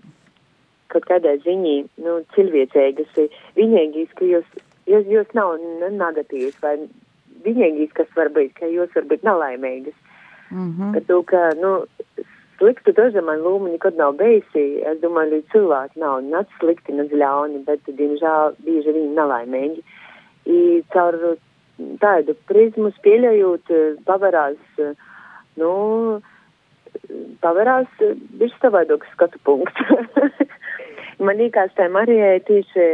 kaut 0.93 1.09
kādā 1.11 1.35
ziņā 1.45 1.77
nu, 2.05 2.21
cilvēcīgas, 2.37 3.21
vienīgais, 3.59 4.13
ka 4.17 4.29
jūs, 4.29 4.49
jūs, 4.91 5.07
jūs 5.11 5.35
nav 5.37 5.57
negatīvs 5.91 6.61
vai 6.63 6.77
vienīgais, 7.45 7.93
kas 7.97 8.11
var 8.17 8.31
būt, 8.35 8.55
ka 8.59 8.71
jūs 8.71 8.93
varat 8.97 9.27
nav 9.27 9.41
laimīgas. 9.43 9.97
Mm 10.51 10.71
-hmm. 10.71 10.93
Par 10.93 11.03
to, 11.09 11.23
ka, 11.23 11.43
nu, 11.61 11.73
sliktu 12.59 12.93
daža 12.93 13.23
man 13.23 13.43
lūma 13.45 13.73
nekad 13.73 13.97
nav 13.97 14.17
bijusi. 14.21 14.65
Es 14.87 15.01
domāju, 15.03 15.33
līdz 15.35 15.51
cilvēki 15.53 16.01
nav 16.01 16.23
nec 16.23 16.49
slikti, 16.61 16.93
nec 16.93 17.11
ļauni, 17.13 17.65
bet, 17.65 17.81
diemžēl, 17.87 18.55
bieži 18.67 18.95
viņi 18.97 19.17
nelaimīgi. 19.19 19.83
I 20.47 20.85
caur 20.93 21.37
tādu 22.01 22.37
prizmu 22.47 22.93
spēļējot, 22.99 23.73
pavarās, 24.05 24.81
nu, 25.57 25.73
pavarās 27.41 27.89
bišķi 28.41 28.61
savādāks 28.63 29.13
skatu 29.13 29.39
punkts. 29.45 29.81
Man 31.25 31.39
liekas, 31.39 31.73
tā 31.79 31.89
Marijai 31.89 32.41
tieši, 32.47 32.87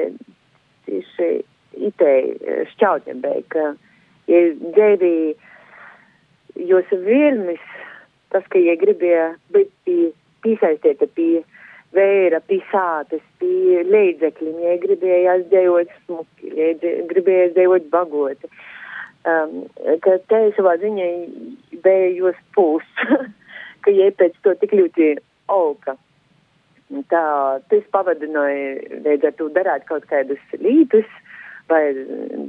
tieši 0.86 1.28
šķautņebēji, 2.74 3.46
ka 3.52 3.70
ir 4.30 4.52
dzīvi 4.60 5.14
jūs 6.70 6.90
vilnis, 7.06 7.62
tas, 8.34 8.44
ka 8.52 8.60
ja 8.60 8.76
gribēja 8.80 9.30
būt 9.54 9.70
pie, 9.86 10.10
piesaistīta 10.44 11.08
pie 11.16 11.42
vēra, 11.96 12.40
pie 12.46 12.60
sātes, 12.70 13.22
pie 13.42 13.82
līdzekļiem, 13.86 14.60
ja 14.66 14.76
gribēja 14.82 15.38
aizdējot 15.38 15.96
smuki, 16.04 16.52
ja 16.54 16.74
gribēja 17.10 17.48
aizdējot 17.48 17.88
bagoti. 17.94 18.50
Um, 19.28 19.66
ka 20.00 20.16
te 20.30 20.38
savā 20.56 20.78
ziņā 20.80 21.08
bija 21.84 22.12
jūs 22.16 22.38
pūsts, 22.56 23.10
ka 23.84 23.92
jai 23.92 24.12
pēc 24.16 24.38
to 24.44 24.54
tik 24.62 24.76
ļoti 24.76 25.16
auga. 25.52 25.96
Tā, 27.10 27.24
tas 27.70 27.82
pavadināja, 27.94 29.28
to 29.38 29.46
darāt 29.54 29.84
kaut 29.86 30.08
kādus 30.10 30.40
līdus 30.58 31.06
vai 31.70 31.84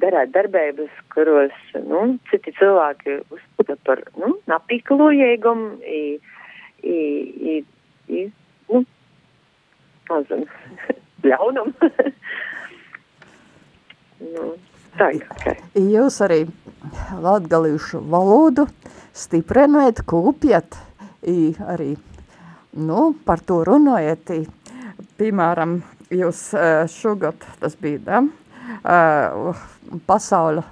darāt 0.02 0.34
darbības, 0.36 0.92
kuros, 1.14 1.54
nu, 1.88 2.18
citi 2.32 2.54
cilvēki 2.58 3.20
uzskata 3.32 3.78
par, 3.88 4.04
nu, 4.18 4.36
i, 8.10 8.26
nu, 8.72 8.84
nezinu, 10.12 10.50
ļaunumu. 11.30 11.92
nu, 14.34 14.52
tā. 15.00 15.12
Okay. 15.16 15.58
Jūs 15.96 16.22
arī 16.26 16.44
latgalīšu 17.22 18.04
valodu 18.12 18.68
stiprināt, 19.16 20.02
kūpjat, 20.10 20.80
arī 21.70 21.94
Nu, 22.72 23.14
par 23.28 23.42
to 23.44 23.58
runājot, 23.68 24.30
piemēram, 25.20 25.82
jūs 26.08 26.54
šogad, 26.94 27.44
tas 27.60 27.76
bija, 27.76 28.00
da, 28.06 28.22
pasauļa 28.82 30.64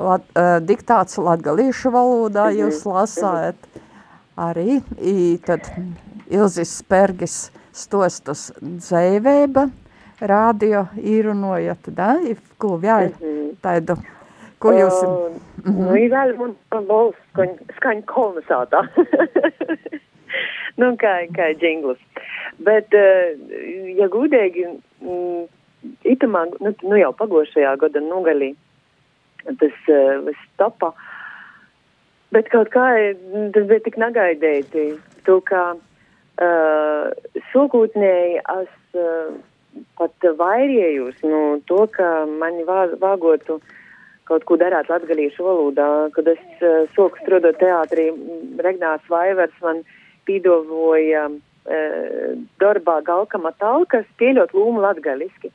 lat, 0.00 0.28
diktāts 0.64 1.18
latgalīšu 1.20 1.92
valodā 1.92 2.46
mhm, 2.48 2.60
jūs 2.62 2.84
lasājat 2.88 3.68
arī, 4.40 4.80
i 4.96 5.36
tad 5.44 5.68
Ilzis 6.30 6.78
Spergis 6.80 7.50
stostus 7.76 8.48
dzēvēba 8.60 9.66
radio 10.20 10.86
īrunojat, 10.96 11.92
da, 11.96 12.14
ko 12.60 12.76
vēl 12.80 13.10
mhm. 13.10 13.52
tādu, 13.64 13.96
ko 14.60 14.74
jūs... 14.76 14.98
Uh, 15.04 15.38
nu, 15.64 15.92
vēl 15.92 16.34
man 16.40 16.56
balss 16.88 17.20
skaņ, 17.32 17.56
skaņ 17.78 18.02
kolonizētā. 18.10 18.84
nu, 20.80 20.92
kā, 21.00 21.14
kā 21.36 21.52
džinglis. 21.60 22.00
Bet, 22.60 22.92
ja 23.96 24.08
gudīgi, 24.12 24.66
mm, 25.00 25.46
itamā, 26.04 26.46
nu, 26.60 26.72
nu 26.82 26.98
jau 27.00 27.12
pagošajā 27.16 27.76
gada 27.80 28.02
nugalī, 28.04 28.52
tas 29.46 29.76
uh, 29.88 30.20
viss 30.26 30.48
topa, 30.60 30.92
bet 32.34 32.50
kaut 32.52 32.72
kā 32.74 32.86
tas 33.54 33.68
bija 33.70 33.84
tik 33.86 33.98
negaidēti, 34.00 34.86
to, 35.26 35.40
ka 35.48 35.62
uh, 35.74 37.10
sokūtnēji 37.52 38.40
es 38.40 38.98
uh, 39.00 39.30
pat 39.98 40.30
vairījos, 40.40 41.22
nu, 41.24 41.60
to, 41.70 41.84
ka 41.94 42.10
mani 42.30 42.66
vā, 42.68 42.86
vāgotu 43.00 43.60
kaut 44.30 44.44
ko 44.46 44.54
darāt 44.60 44.86
latgalīšu 44.90 45.42
valodā, 45.42 45.88
kad 46.14 46.28
es 46.30 46.42
uh, 46.62 46.84
soku 46.94 47.18
strādot 47.24 47.58
teātrī, 47.58 48.10
Regnārs 48.62 49.08
Vaivers 49.10 49.56
man 49.64 49.82
uh, 49.82 49.96
pīdavoja 50.30 51.26
e, 51.30 51.80
darbā 52.62 53.00
Galkama 53.06 53.52
talkas 53.62 54.06
pieļaut 54.20 54.54
lūmu 54.56 54.82
latgaliski. 54.84 55.52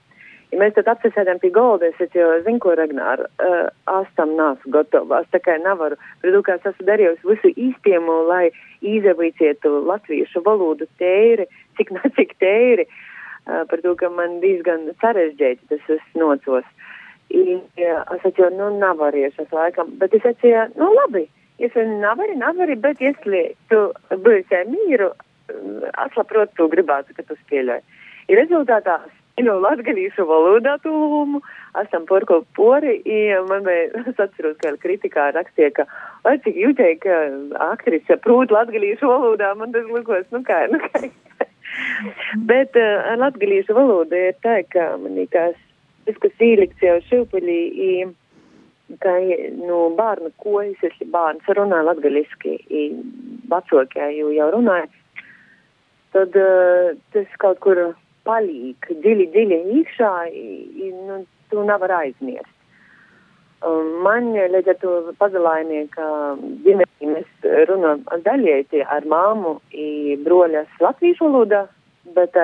Ja 0.50 0.58
mēs 0.58 0.74
tad 0.74 0.88
apsēdām 0.90 1.38
pie 1.38 1.52
golda, 1.54 1.86
es 1.92 2.14
jau 2.16 2.30
zinu, 2.42 2.58
ko 2.62 2.74
Ragnāra, 2.74 3.28
uh, 3.38 3.68
es 4.00 4.10
tam 4.18 4.34
nāsu 4.38 4.72
gatava, 4.74 5.20
es 5.22 5.30
tā 5.30 5.38
kā 5.44 5.54
nevaru, 5.62 5.98
bet 6.24 6.38
kā 6.46 6.56
es 6.58 6.66
esmu 6.72 6.88
darījusi 6.88 7.28
visu 7.28 7.52
īstiemu, 7.68 8.16
lai 8.26 8.48
izavīcietu 8.82 9.76
latviešu 9.86 10.42
valodu 10.46 10.90
tēri, 10.98 11.46
cik 11.78 11.94
ne 11.94 12.12
cik 12.18 12.34
tēri, 12.42 12.88
uh, 12.90 13.62
par 13.70 13.84
to, 13.84 13.94
ka 13.94 14.10
man 14.10 14.40
diezgan 14.42 14.88
sarežģēti 15.02 15.70
tas 15.70 15.92
es 15.96 16.06
nocos. 16.18 16.66
I, 17.30 17.60
ja, 17.78 18.00
es 18.16 18.24
atceru, 18.26 18.50
nu, 18.58 18.72
nevariešu 18.82 19.46
es 19.46 19.54
laikam, 19.54 19.94
bet 20.02 20.18
es 20.18 20.26
atceru, 20.26 20.66
nu, 20.74 20.90
labi, 20.98 21.28
Если 21.60 21.84
nevari, 21.84 22.34
nevari, 22.36 22.74
bet 22.74 23.00
если 23.04 23.40
tu 23.68 23.78
būsi 24.24 24.54
ar 24.56 24.64
mīru, 24.64 25.10
atlaprot, 26.06 26.54
tu 26.56 26.70
gribētu, 26.72 27.12
ka 27.12 27.24
tu 27.28 27.36
spēļoji. 27.36 27.84
I 28.32 28.38
rezultātā 28.38 28.94
spēļoju 29.35 29.61
latgalīšu 29.61 30.25
valodā 30.25 30.77
tūlumu, 30.83 31.41
esam 31.81 32.05
porko 32.07 32.45
pori, 32.55 33.01
i 33.03 33.35
bija, 33.35 34.03
es 34.09 34.19
atceros, 34.19 34.57
ka 34.61 34.75
kritikā 34.79 35.33
rakstīja, 35.35 35.71
ka, 35.75 35.85
vai 36.23 36.37
cik 36.39 36.55
jūtēji, 36.55 36.99
ka 37.03 37.15
aktrise 37.71 38.17
prūt 38.23 38.51
latgalīšu 38.51 39.05
valodā, 39.05 39.53
man 39.55 39.71
tas 39.71 39.85
likos, 39.91 40.25
nu 40.31 40.41
kā, 40.43 40.67
nu 40.71 40.79
kā. 40.79 41.09
bet 42.51 42.75
uh, 42.75 43.15
latgalīšu 43.19 43.75
valoda 43.75 44.15
ir 44.15 44.35
tā, 44.41 44.63
ka 44.71 44.95
man 44.97 45.15
liekas, 45.19 45.55
tas, 46.05 46.15
kas 46.21 46.31
īlikts 46.39 46.81
jau 46.81 46.99
šilpaļī, 47.09 47.59
i, 47.75 47.91
ka 49.01 49.17
nu, 49.65 49.89
bērnu 49.97 50.31
kojas, 50.37 50.79
ja 50.79 51.09
bērns 51.11 51.51
runā 51.57 51.83
latgaļiski, 51.89 52.55
vecākie 53.51 54.09
jau, 54.15 54.31
jau 54.31 54.49
runāja, 54.55 54.87
tad 56.15 56.39
uh, 56.39 56.95
tas 57.11 57.39
kaut 57.41 57.59
kur 57.59 57.89
palīk 58.25 58.89
dziļi, 59.03 59.29
dziļi 59.33 59.61
iekšā, 59.79 60.11
nu, 61.07 61.21
tu 61.51 61.65
nevar 61.67 61.93
aizmirst. 62.01 62.51
Man 64.05 64.33
līdz 64.35 64.73
ar 64.73 64.79
to 64.81 64.95
pazalainē, 65.17 65.85
ka 65.93 66.07
ģimenī 66.65 67.13
mēs 67.13 67.47
runājam 67.69 68.03
daļieti 68.25 68.83
ar 68.83 69.07
māmu 69.09 69.55
i 69.73 70.17
broļas 70.25 70.81
latviešu 70.83 71.29
valodā, 71.29 71.63
bet 72.17 72.37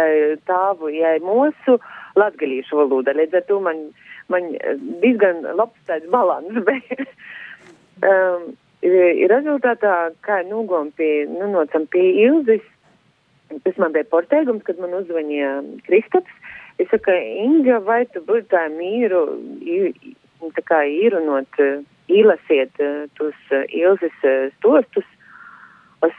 tāvu, 0.50 0.90
ja 0.96 1.18
mūsu 1.22 1.78
latgalīšu 2.18 2.80
valodā, 2.80 3.14
līdz 3.20 3.38
ar 3.42 3.46
to 3.50 3.60
man 3.62 3.84
man 4.32 4.52
diezgan 5.04 5.44
labs 5.60 5.80
tāds 5.90 6.10
balans 6.14 6.60
bija. 6.68 7.08
um, 8.08 8.52
rezultātā, 9.32 9.96
kā 10.26 10.42
nogom 10.48 10.90
pie, 10.98 11.28
nu, 11.30 11.52
nocam 11.54 11.86
pie 11.94 12.08
Ilzis, 12.26 12.64
tas 13.66 13.78
man 13.82 13.94
bija 13.96 14.08
porteigums, 14.12 14.64
kad 14.68 14.80
man 14.82 14.96
uzvanīja 15.02 15.54
Kristaps. 15.88 16.34
Es 16.80 16.90
saku, 16.90 17.14
Inga, 17.44 17.80
vai 17.86 18.06
tu 18.10 18.24
būtu 18.26 18.48
tā 18.54 18.66
mīru, 18.74 19.22
tā 20.56 20.64
kā 20.66 20.82
īrunot, 20.88 21.60
īlasiet 22.12 22.82
tos 23.20 23.56
Ilzis 23.70 24.18
stostus. 24.58 25.08
Es 26.02 26.18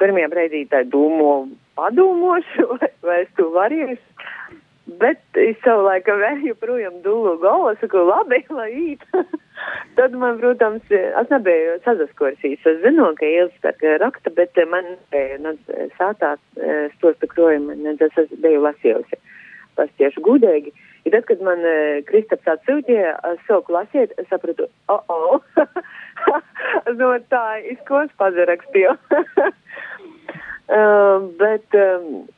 pirmajā 0.00 0.28
brīdī 0.32 0.64
tā 0.68 0.82
domāju, 0.88 1.54
padomāšu, 1.78 2.66
vai, 2.74 2.90
vai 3.06 3.22
es 3.24 3.32
to 3.38 3.48
varēšu. 3.54 4.59
Bet 4.98 5.38
es 5.38 5.58
savu 5.62 5.84
laiku 5.86 6.16
vēl 6.18 6.40
joprojām 6.48 6.96
dulu 7.04 7.36
galvu, 7.42 7.74
saku, 7.78 8.00
labi, 8.08 8.40
lai 8.58 8.70
īt. 8.74 9.04
Tad 9.98 10.16
man, 10.18 10.38
protams, 10.40 10.86
es 10.90 11.30
nebiju 11.30 11.76
sazaskorsījis. 11.84 12.66
Es 12.66 12.80
zinu, 12.82 13.10
ka 13.18 13.28
Ilstak 13.28 13.84
raksta, 14.02 14.32
bet 14.34 14.58
man 14.72 14.96
nu, 15.44 15.54
sātā 15.98 16.34
stosta 16.96 17.28
krojuma, 17.30 17.76
tas 18.00 18.18
es 18.24 18.32
biju 18.42 18.64
lasījusi. 18.66 19.20
Tas 19.78 19.92
tieši 20.00 20.24
gudīgi. 20.26 20.72
I 21.06 21.12
tad, 21.14 21.24
kad 21.28 21.40
man 21.44 21.62
Kristaps 22.08 22.48
atsūtīja, 22.56 23.14
es 23.30 23.44
sāku 23.46 23.76
lasīt, 23.76 24.12
es 24.20 24.26
sapratu, 24.32 24.66
oh, 24.92 25.04
oh. 25.60 26.42
no 26.98 27.14
tā, 27.30 27.44
izkos 27.76 28.10
pazarakstīju. 28.20 28.96
Uh, 30.70 31.24
bet 31.34 31.66
um, 31.74 32.28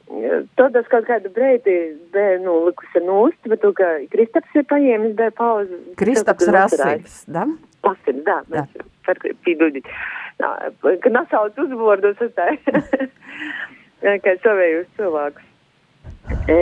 tad 0.57 0.77
es 0.81 0.87
kaut 0.88 1.05
kādu 1.05 1.29
breidi 1.35 1.75
biju 2.14 2.38
nu, 2.40 2.55
likusi 2.64 3.03
bet 3.45 3.61
to, 3.61 3.73
ka 3.77 3.88
Kristaps 4.09 4.55
ir 4.57 4.64
paņēmis, 4.71 5.12
bija 5.18 5.35
pauze. 5.37 5.81
Kristaps 6.01 6.49
Rasīgs, 6.49 7.18
da? 7.29 7.45
Pasins, 7.85 8.23
da, 8.25 8.38
mēs 8.49 8.71
par 9.05 9.21
pīdudīt. 9.45 9.90
Kad 10.40 11.11
nasauc 11.12 11.61
uzvārdus, 11.61 12.23
es 12.25 12.33
tā, 12.38 12.49
kā 14.25 14.35
savējus 14.40 14.88
cilvēkus. 14.97 15.51
E, 16.49 16.57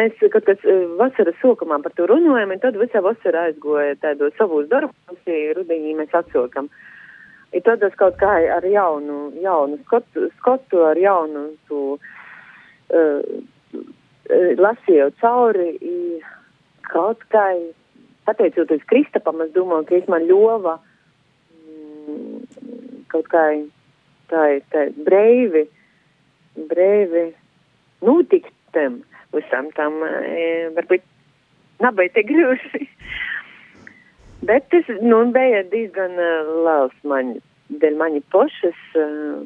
mēs 0.00 0.16
kaut 0.32 0.48
kas 0.48 0.64
vasaras 0.96 1.36
sokamā 1.42 1.82
par 1.84 1.92
to 1.92 2.08
runājam, 2.08 2.56
un 2.56 2.64
tad 2.64 2.80
visā 2.80 3.04
vasarā 3.04 3.50
aizgoja 3.50 4.00
tādos 4.00 4.32
savos 4.40 4.70
darbos, 4.72 5.28
rudenī 5.28 5.92
mēs 5.98 6.16
atsokam. 6.22 6.72
Uh, 6.72 6.89
Ir 7.50 7.64
tad 7.66 7.82
es 7.82 7.96
kaut 7.98 8.18
kā 8.20 8.36
ar 8.56 8.66
jaunu, 8.66 9.32
jaunu 9.42 9.80
skotu, 9.84 10.28
skotu 10.38 10.84
ar 10.86 10.98
jaunu 10.98 11.48
tu, 11.66 11.96
uh, 12.94 13.82
lasīju 14.60 15.10
cauri. 15.20 15.72
Kaut 16.90 17.22
kā, 17.30 17.44
pateicoties 18.26 18.86
Kristapam, 18.90 19.42
es 19.44 19.52
domāju, 19.54 19.86
ka 19.86 19.94
viņš 19.96 20.08
man 20.10 20.26
ļova 20.26 20.78
mm, 21.58 22.40
kaut 23.12 23.28
kā 23.30 23.44
tā, 24.30 24.46
tā 24.72 24.88
breivi, 25.06 25.66
breivi 26.70 27.28
notikt 28.06 28.54
tam 28.74 29.02
visam 29.34 29.70
tam, 29.76 30.00
e, 30.02 30.70
varbūt 30.74 31.04
nabai 31.82 32.08
te 32.14 32.24
grūši. 32.26 32.86
Bet 34.42 34.70
tas 34.72 34.88
nu, 35.02 35.24
bija 35.32 35.62
diezgan 35.68 36.16
uh, 36.16 36.52
liels 36.64 36.96
man, 37.04 37.34
dēļ 37.82 37.96
mani 38.00 38.22
pašas. 38.32 38.78
Uh, 38.96 39.42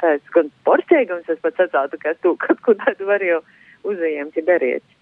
tāds 0.00 0.32
gan 0.32 0.48
porsteigums, 0.64 1.28
es 1.28 1.42
pats 1.44 1.60
atsātu, 1.60 1.98
ka 2.00 2.14
tu 2.24 2.32
kaut 2.40 2.62
ko 2.64 2.74
tādu 2.80 3.08
var 3.10 3.20
jau 3.24 3.42
uzējams 3.90 4.38
ja 4.38 4.46
darīt. 4.46 4.96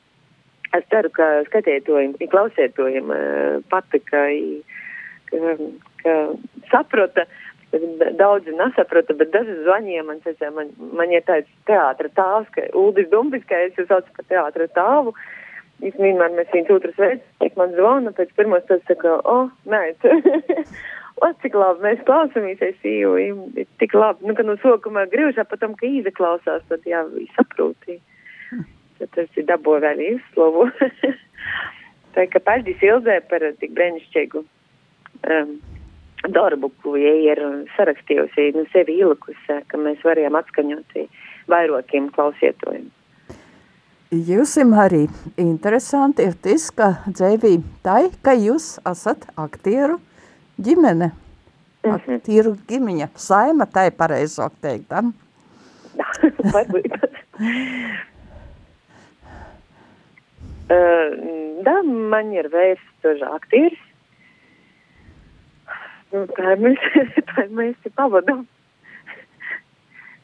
Es 0.75 0.85
ceru, 0.91 1.11
ka 1.15 1.29
skatītojiem, 1.47 2.17
klausētojiem 2.33 3.15
uh, 3.15 3.61
patika, 3.71 4.27
ka, 5.31 5.55
ka 6.03 6.17
saprota. 6.73 7.29
Daudzi 8.17 8.55
nesaprota, 8.57 9.13
bet 9.13 9.29
daži 9.29 9.55
zvanīja 9.61 10.03
man, 10.09 10.23
teica, 10.25 10.49
man, 10.57 10.71
man 10.97 11.11
ir 11.13 11.21
tāds 11.29 11.51
teātra 11.69 12.09
tāvs, 12.17 12.49
ka 12.55 12.65
Uldis 12.81 13.11
Dumbis, 13.13 13.45
ka 13.45 13.59
es 13.67 13.77
jūs 13.77 13.91
saucu 13.91 14.15
par 14.17 14.25
teātra 14.33 14.67
tāvu. 14.73 15.13
Uh, 15.13 15.38
vienmēr 15.83 16.35
mēs 16.35 16.51
viens 16.55 16.71
otrs 16.75 16.99
veicam, 16.99 17.55
man 17.59 17.75
zvana, 17.77 18.13
pēc 18.17 18.33
pirmās 18.39 18.67
tas 18.69 18.83
saka, 18.89 19.19
o, 19.23 19.37
oh, 19.45 19.51
nē, 19.71 19.83
o, 21.23 21.31
cik 21.43 21.57
labi 21.59 21.87
mēs 21.87 22.05
klausāmies, 22.09 22.63
es 22.65 22.87
īju, 22.87 23.15
tik 23.83 23.95
labi, 23.95 24.27
nu, 24.29 24.35
ka 24.39 24.47
no 24.47 24.59
sokuma 24.63 25.07
grīvšā, 25.13 25.47
patam, 25.51 25.77
ka 25.79 25.87
īze 25.87 26.13
klausās, 26.15 26.67
tad 26.71 26.87
jā, 26.89 27.05
viņi 27.15 27.31
saprūtī. 27.37 27.99
Tad 28.99 29.15
tas 29.15 29.39
ir 29.39 29.47
dabo 29.47 29.77
vēl 29.79 30.01
izslavu. 30.09 30.67
Tā 32.17 32.25
kā 32.33 32.43
paldies 32.43 32.81
Ilzē 32.83 33.21
par 33.31 33.45
tik 33.61 33.77
brēnišķīgu 33.77 34.43
um, 34.43 35.53
darbu, 36.35 36.73
ko 36.83 36.97
viņa 36.97 37.15
ir 37.29 37.43
sarakstījusi, 37.77 38.51
nu, 38.57 38.67
sevi 38.73 38.99
ielikusi, 38.99 39.61
ka 39.71 39.79
mēs 39.79 40.03
varējām 40.07 40.39
atskaņot 40.41 40.99
vairākiem 41.53 42.11
klausietojiem. 42.17 42.89
Jūsim 44.09 44.71
arī 44.73 45.03
interesanti 45.37 46.25
ir 46.25 46.33
tas, 46.41 46.71
ka 46.73 47.05
dzīvī 47.05 47.59
tai, 47.85 48.09
ka 48.25 48.33
jūs 48.33 48.79
esat 48.89 49.27
aktieru 49.37 50.01
ģimene. 50.57 51.11
Mm 51.13 51.91
-hmm. 51.93 52.15
Aktieru 52.17 52.57
ģimene. 52.69 53.09
Saima 53.15 53.67
tai 53.67 53.91
pareizāk 53.91 54.53
teikt, 54.63 54.89
da? 54.89 55.03
Varbūt. 56.55 56.87
uh, 60.73 61.11
da, 61.65 61.83
man 61.83 62.33
ir 62.33 62.49
vēsturži 62.49 63.25
aktieris. 63.29 63.79
Nu, 66.13 66.25
tā 66.33 66.57
mēs, 66.65 66.81
tā 67.35 67.45
mēs 67.51 67.77
ir 67.85 67.93
pavadām. 67.93 68.47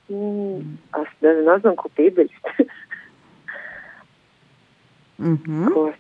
Mm. 0.08 0.78
Es 1.00 1.08
nezinu, 1.20 1.76
ko 1.76 1.88
piebilst. 1.96 2.44
Mm 5.18 5.38
-hmm. 5.46 5.72
ko, 5.72 5.92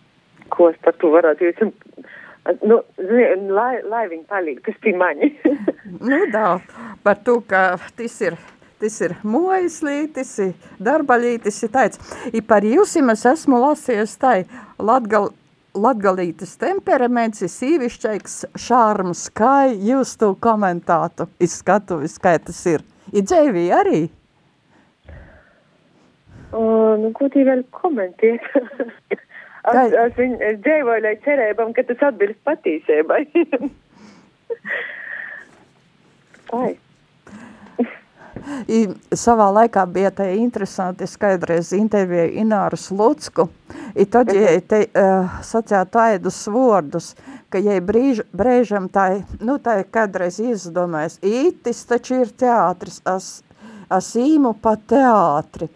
ko 0.48 0.70
es 0.70 0.76
par 0.84 0.94
to 0.98 1.10
varētu 1.10 1.50
jūs. 1.50 1.72
Nu, 2.62 2.82
zini, 2.98 3.50
lai, 3.50 3.82
lai 3.88 4.08
viņi 4.08 4.24
paliek, 4.28 4.60
tas 4.64 4.74
bija 4.82 4.96
mani. 4.96 5.38
nu, 6.10 6.26
tā, 6.32 6.60
par 7.02 7.16
to, 7.24 7.40
ka 7.40 7.78
tas 7.96 8.20
ir 8.20 8.36
tas 8.84 9.00
ir 9.00 9.14
mojaslītis, 9.22 10.34
darbaļītis, 10.82 11.62
ir 11.64 11.70
tāds. 11.72 12.00
I 12.32 12.42
par 12.44 12.66
jūsim 12.68 13.08
es 13.10 13.24
esmu 13.26 13.60
lasījies 13.62 14.16
tai 14.20 14.44
latgal, 14.78 15.30
latgalītis 15.74 16.56
temperaments 16.60 17.42
ir 17.42 17.52
sīvišķaiks 17.52 18.36
šārms, 18.66 19.28
kā 19.34 19.70
jūs 19.72 20.16
to 20.20 20.34
komentātu 20.40 21.28
izskatu, 21.42 22.02
kā 22.22 22.36
tas 22.38 22.60
ir. 22.70 22.84
Ir 23.12 23.26
dzēvī 23.26 23.64
arī? 23.74 24.02
Uh, 26.54 26.94
nu, 27.02 27.10
ko 27.16 27.26
tie 27.34 27.42
vēl 27.48 27.64
komentēt? 27.74 28.44
es, 28.54 29.20
es, 30.04 30.14
viņ, 30.14 30.36
es 30.38 30.60
dzīvoju, 30.62 31.02
lai 31.02 31.16
cerībām, 31.24 31.74
ka 31.74 31.82
tas 31.88 32.04
atbilst 32.12 32.38
patīsībai. 32.46 33.24
Ai. 36.54 36.74
I, 38.68 38.80
savā 39.16 39.46
laikā 39.56 39.82
bija 39.90 40.10
tā 40.14 40.26
interesanti 40.36 41.06
skaidreiz 41.08 41.72
intervija 41.74 42.26
Ināru 42.42 42.76
Slucku, 42.78 43.48
i 43.96 44.04
tad, 44.04 44.30
ja 44.34 44.52
mhm. 44.52 44.66
te 44.68 44.80
uh, 44.86 45.38
sacīja 45.42 45.84
taidus 45.90 46.42
vārdus, 46.52 47.14
ka, 47.50 47.62
ja 47.62 47.78
brīž, 47.82 48.24
brēžam 48.36 48.90
tā, 48.92 49.24
nu 49.40 49.56
tā 49.62 49.78
kādreiz 49.90 50.38
izdomājas, 50.42 51.18
ītis 51.24 51.84
taču 51.88 52.20
ir 52.24 52.30
teātris, 52.44 53.00
es, 53.14 53.30
es 53.90 54.12
īmu 54.18 54.54
pa 54.62 54.76
teātri, 54.76 55.70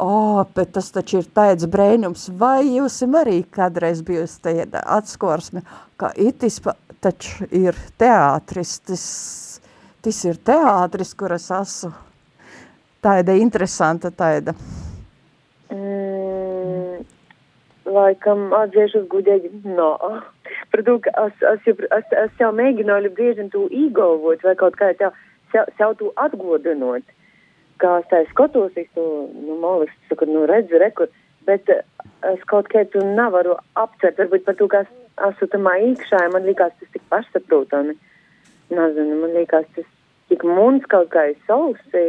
O, 0.00 0.44
bet 0.56 0.70
tas 0.72 0.86
taču 0.94 1.18
ir 1.20 1.26
tāds 1.36 1.66
brēnums, 1.68 2.30
vai 2.40 2.64
jūs 2.64 3.02
arī 3.20 3.42
kādreiz 3.52 4.00
bijusi 4.00 4.38
tāda 4.46 4.80
atskorsme, 4.96 5.60
ka 6.00 6.08
itis 6.16 6.56
taču 7.04 7.44
ir 7.52 7.76
teātris, 8.00 8.78
tas, 8.80 9.04
tas 10.00 10.22
ir 10.24 10.40
teātris, 10.40 11.12
kur 11.12 11.36
es 11.36 11.50
esmu 11.52 11.92
tāda 13.04 13.36
interesanta 13.36 14.08
tāda. 14.08 14.56
Mm, 15.68 17.04
laikam 17.84 18.48
atzīšos 18.56 19.04
gudīgi, 19.12 19.52
no. 19.68 19.92
Ka 20.72 20.80
es, 21.26 21.46
es, 21.52 21.68
jau, 21.68 21.76
es, 21.98 22.12
es 22.24 22.40
jau 22.40 22.52
mēģināju 22.56 23.12
bieži 23.20 23.50
to 23.52 23.68
īgalvot 23.68 24.48
vai 24.48 24.56
kaut 24.56 24.80
kā 24.80 24.94
tev, 24.96 25.12
sev, 25.52 25.68
sev 25.76 25.96
to 26.00 26.14
atgodinot 26.16 27.04
kā 27.80 27.96
es 28.00 28.08
tā 28.12 28.22
skatos, 28.30 28.76
es 28.80 28.88
to, 28.96 29.06
nu, 29.34 29.56
malis, 29.62 29.92
saku, 30.08 30.28
nu, 30.30 30.44
redzu, 30.50 30.78
rekur, 30.82 31.10
bet 31.48 31.68
eh, 31.72 31.82
es 32.32 32.42
kaut 32.50 32.70
kā 32.72 32.84
tu 32.92 33.02
nevaru 33.04 33.56
apcert, 33.80 34.20
varbūt 34.20 34.46
par 34.46 34.58
to, 34.58 34.68
ka 34.70 34.84
es 34.84 34.92
esmu 35.30 35.50
tamā 35.52 35.74
iekšā, 35.88 36.22
man 36.34 36.46
liekas 36.48 36.76
tas 36.80 36.92
tik 36.94 37.02
pašsaprotami. 37.12 37.96
Nezinu, 38.70 39.18
man 39.24 39.34
liekas 39.34 39.66
tas 39.76 39.88
tik 40.30 40.46
muns 40.46 40.86
kaut 40.92 41.10
kā 41.14 41.30
ir 41.32 41.40
sausi. 41.48 42.06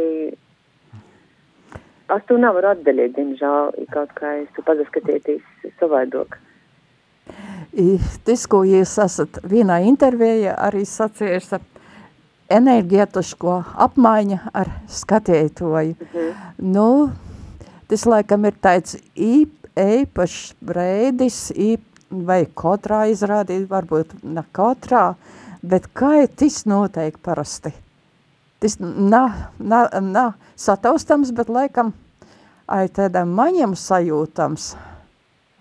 Es 2.12 2.24
to 2.28 2.36
nevaru 2.36 2.74
atdaļīt, 2.74 3.14
diemžēl, 3.16 3.76
kaut 3.92 4.12
kā 4.18 4.36
es 4.42 4.48
tu 4.56 4.64
pazaskatieties 4.66 5.68
savādāk. 5.80 6.36
Tas, 8.26 8.44
ko 8.50 8.62
jūs 8.68 8.98
esat 9.00 9.38
vienā 9.48 9.78
intervijā 9.88 10.52
arī 10.60 10.82
sacījuši, 10.88 11.60
enerģētisko 12.56 13.56
apmaiņa 13.86 14.38
ar 14.52 14.70
skatētoju. 14.88 15.94
Mm 15.94 16.06
-hmm. 16.12 16.34
Nu, 16.58 17.10
tas 17.88 18.06
laikam 18.06 18.44
ir 18.44 18.54
tāds 18.60 18.96
īp, 19.16 19.54
īpašs 19.76 20.54
brēdis, 20.60 21.52
īp, 21.52 21.80
vai 22.10 22.44
katrā 22.46 23.06
izrādīt, 23.12 23.68
varbūt 23.68 24.12
ne 24.22 24.44
katrā, 24.52 25.14
bet 25.62 25.88
kā 25.94 26.26
tas 26.36 26.64
noteikti 26.66 27.22
parasti? 27.22 27.72
Tas 28.60 28.76
nav, 28.80 29.30
nav, 29.58 29.88
nav 30.00 30.32
sataustams, 30.56 31.32
bet 31.34 31.48
laikam 31.48 31.92
ai 32.66 32.88
tādam 32.88 33.32
maņam 33.34 33.74
sajūtams. 33.74 34.76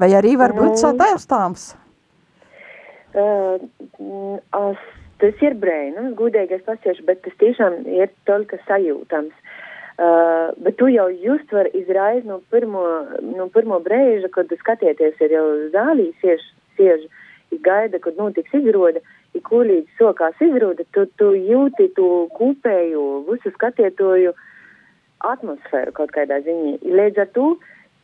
Vai 0.01 0.11
arī 0.17 0.35
varbūt 0.37 0.75
nu, 0.75 0.77
sataustāms? 0.81 1.75
Uh, 3.11 3.59
as, 4.55 4.77
tas 5.21 5.43
ir 5.45 5.55
brēnums, 5.61 6.17
gudīgais 6.19 6.63
pasiešu, 6.67 7.05
bet 7.07 7.21
tas 7.25 7.35
tiešām 7.41 7.83
ir 7.89 8.11
tolka 8.29 8.59
sajūtams. 8.67 9.33
Uh, 10.01 10.49
bet 10.57 10.77
tu 10.79 10.87
jau 10.89 11.09
just 11.21 11.51
var 11.53 11.67
izraiz 11.77 12.23
no 12.25 12.39
pirmo, 12.49 12.83
no 13.21 13.45
pirmo 13.53 13.77
brēža, 13.83 14.31
kad 14.33 14.49
skatieties 14.57 15.19
ir 15.21 15.35
jau 15.35 15.45
zālī 15.75 16.07
siež, 16.23 16.41
siež, 16.79 17.03
gaida, 17.61 17.99
kad 17.99 18.17
notiks 18.17 18.53
izrode, 18.55 19.03
ir 19.35 19.43
kulīdz 19.45 19.99
sokās 19.99 20.39
izrode, 20.41 20.87
tu, 20.95 21.05
tu 21.19 21.33
jūti 21.35 21.91
tu 21.97 22.07
kūpēju, 22.37 23.03
visu 23.29 23.51
skatietoju 23.53 24.33
atmosfēru 25.31 25.93
kaut 25.99 26.15
kādā 26.15 26.39
ziņā. 26.47 26.79
Līdz 26.81 27.21
ar 27.25 27.29
to 27.35 27.47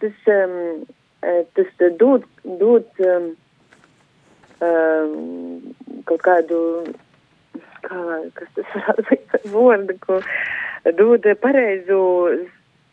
tas, 0.03 0.21
um, 0.30 0.86
tas 1.58 1.84
dod, 1.97 2.27
dod 2.62 3.03
um, 3.08 3.32
um, 4.62 5.73
kaut 6.06 6.23
kādu, 6.27 6.60
kā, 7.88 8.04
kas 8.38 8.54
tas 8.56 8.71
varētu 8.76 9.08
būt 9.10 9.26
par 9.32 9.50
vārdu, 9.56 9.97
ko 10.06 10.21
dod 11.00 11.28
pareizu 11.41 12.00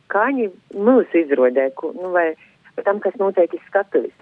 skaņu 0.04 0.50
mūsu 0.86 1.24
izrodē, 1.24 1.70
ko, 1.78 1.92
nu, 1.96 2.12
vai, 2.14 2.32
tam, 2.86 3.00
kas 3.02 3.16
notiek 3.20 3.52
iz 3.54 3.62
skatuves. 3.68 4.14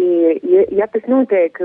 Ja, 0.00 0.64
ja 0.72 0.86
tas 0.92 1.06
notiek 1.10 1.56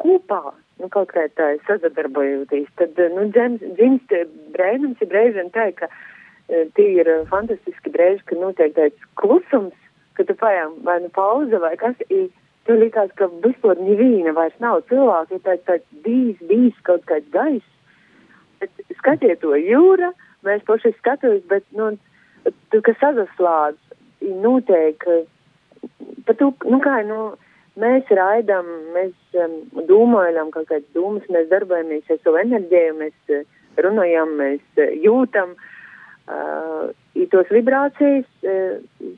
kopā, 0.00 0.54
nu, 0.80 0.88
kaut 0.92 1.12
kā 1.14 1.26
tā 1.36 1.52
sadarbojoties, 1.66 2.70
tad, 2.80 2.98
nu, 3.16 3.28
dzimst 3.34 4.14
brēnums, 4.54 5.02
ir 5.02 5.10
brēžiem 5.10 5.50
tā, 5.54 5.70
ka 5.76 5.90
e, 5.90 6.66
tie 6.76 6.88
ir 7.02 7.10
fantastiski 7.30 7.92
brēži, 7.94 8.24
ka 8.30 8.38
notiek 8.40 8.74
tāds 8.78 9.10
klusums, 9.20 9.76
ka 10.18 10.26
tu 10.26 10.36
pajām 10.40 10.78
vai 10.86 11.00
nu 11.04 11.10
pauze 11.14 11.60
vai 11.62 11.76
kas, 11.80 11.98
i, 12.10 12.28
tu 12.70 12.78
likās, 12.78 13.10
ka 13.18 13.26
vispār 13.42 13.82
nevīna 13.82 14.36
vairs 14.36 14.54
nav. 14.62 14.84
Cilvēki, 14.92 15.40
ir 15.40 15.44
tāds, 15.48 15.66
tāds 15.66 16.00
bijis, 16.06 16.38
bijis 16.46 16.78
kaut 16.86 17.02
kāds 17.10 17.26
gaiss, 17.34 17.66
bet 18.62 18.96
skatiet 19.00 19.42
to 19.42 19.58
jūra, 19.58 20.14
mēs 20.46 20.62
paši 20.70 20.94
skatos, 21.00 21.42
bet, 21.50 21.66
nu, 21.74 21.92
tu, 22.46 22.82
kas 22.86 22.98
sazaslādz, 23.02 23.80
notiek, 24.22 25.02
pat 26.28 26.38
tu, 26.38 26.52
nu, 26.70 26.80
kā, 26.84 27.00
nu, 27.08 27.32
Mēs 27.78 28.08
raidām, 28.12 28.66
mēs 28.92 29.36
um, 29.38 29.52
domājam, 29.86 30.50
kaut 30.52 30.66
kādas 30.68 30.88
domas, 30.96 31.24
mēs 31.30 31.46
darbojamies 31.52 32.08
ar 32.10 32.18
savu 32.24 32.40
enerģiju, 32.42 32.96
mēs 32.98 33.32
uh, 33.36 33.44
runājam, 33.78 34.32
mēs 34.40 34.64
uh, 34.74 34.90
jūtam 35.04 35.54
uh, 35.54 36.90
tos 37.30 37.52
vibrācijas, 37.54 38.26
uh, 38.42 39.14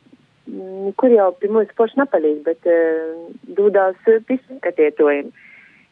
kur 1.00 1.14
jau 1.14 1.30
pie 1.40 1.48
mums 1.52 1.72
paši 1.78 2.00
nepalīdz, 2.02 2.42
bet 2.48 2.68
uh, 2.68 3.14
dūdās 3.58 3.96
uh, 4.10 4.20
piskatietojumi. 4.28 5.32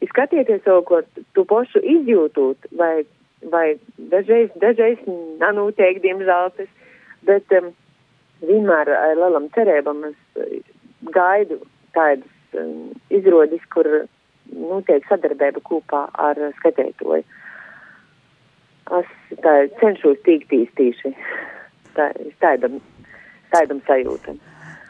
Izskatieties 0.05 0.63
savu, 0.65 0.85
ko 0.89 1.01
tu 1.37 1.45
pašu 1.49 1.83
izjūtot, 1.95 2.71
vai, 2.81 3.05
vai 3.53 3.67
dažreiz, 4.13 4.53
dažreiz 4.61 5.01
nanūtiek, 5.41 6.01
diemžēl 6.05 6.53
tas, 6.57 6.71
bet 7.29 7.57
um, 7.59 7.73
vienmēr 8.45 8.93
ar 8.97 9.17
lielam 9.19 9.49
cerībam 9.57 10.07
es 10.09 10.17
gaidu 11.17 11.61
tādas 11.97 12.57
um, 12.61 12.91
izrādīs, 13.13 13.65
kur 13.73 13.89
notiek 14.51 15.05
nu, 15.05 15.09
sadarbība 15.09 15.63
kopā 15.65 16.07
ar 16.19 16.41
skatētoju. 16.61 17.25
Es 19.01 19.11
tā, 19.45 19.53
cenšos 19.81 20.21
tīkt 20.27 20.53
īstīši 20.57 21.13
tā, 21.95 22.11
tādam, 22.43 22.81
tādam 23.53 23.85
sajūtam. 23.87 24.41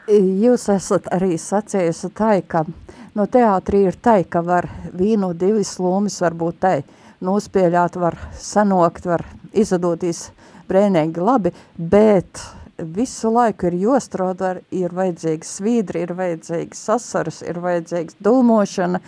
Jūs 0.09 0.63
esat 0.73 1.05
arī 1.13 1.35
sacījusi 1.37 2.09
tā, 2.17 2.39
ka 2.41 2.63
no 3.13 3.27
teātrī 3.29 3.83
ir 3.85 3.97
tā, 4.01 4.23
ka 4.25 4.41
var 4.41 4.65
vīnu 4.97 5.33
divas 5.37 5.75
lomas 5.77 6.15
varbūt 6.23 6.55
tā 6.63 6.71
nospēļāt, 7.21 7.99
var 8.01 8.17
sanokt, 8.33 9.05
var 9.05 9.21
izdoties 9.53 10.31
brēnīgi 10.65 11.21
labi, 11.21 11.51
bet 11.77 12.41
visu 12.81 13.29
laiku 13.29 13.69
ir 13.69 13.77
jostrādā, 13.83 14.55
ir 14.73 14.89
vajadzīgs 14.97 15.51
svīdri, 15.59 16.01
ir 16.07 16.15
vajadzīgs 16.17 16.81
sasaras, 16.89 17.43
ir 17.45 17.59
vajadzīgs 17.61 18.17
dūmošana, 18.25 19.03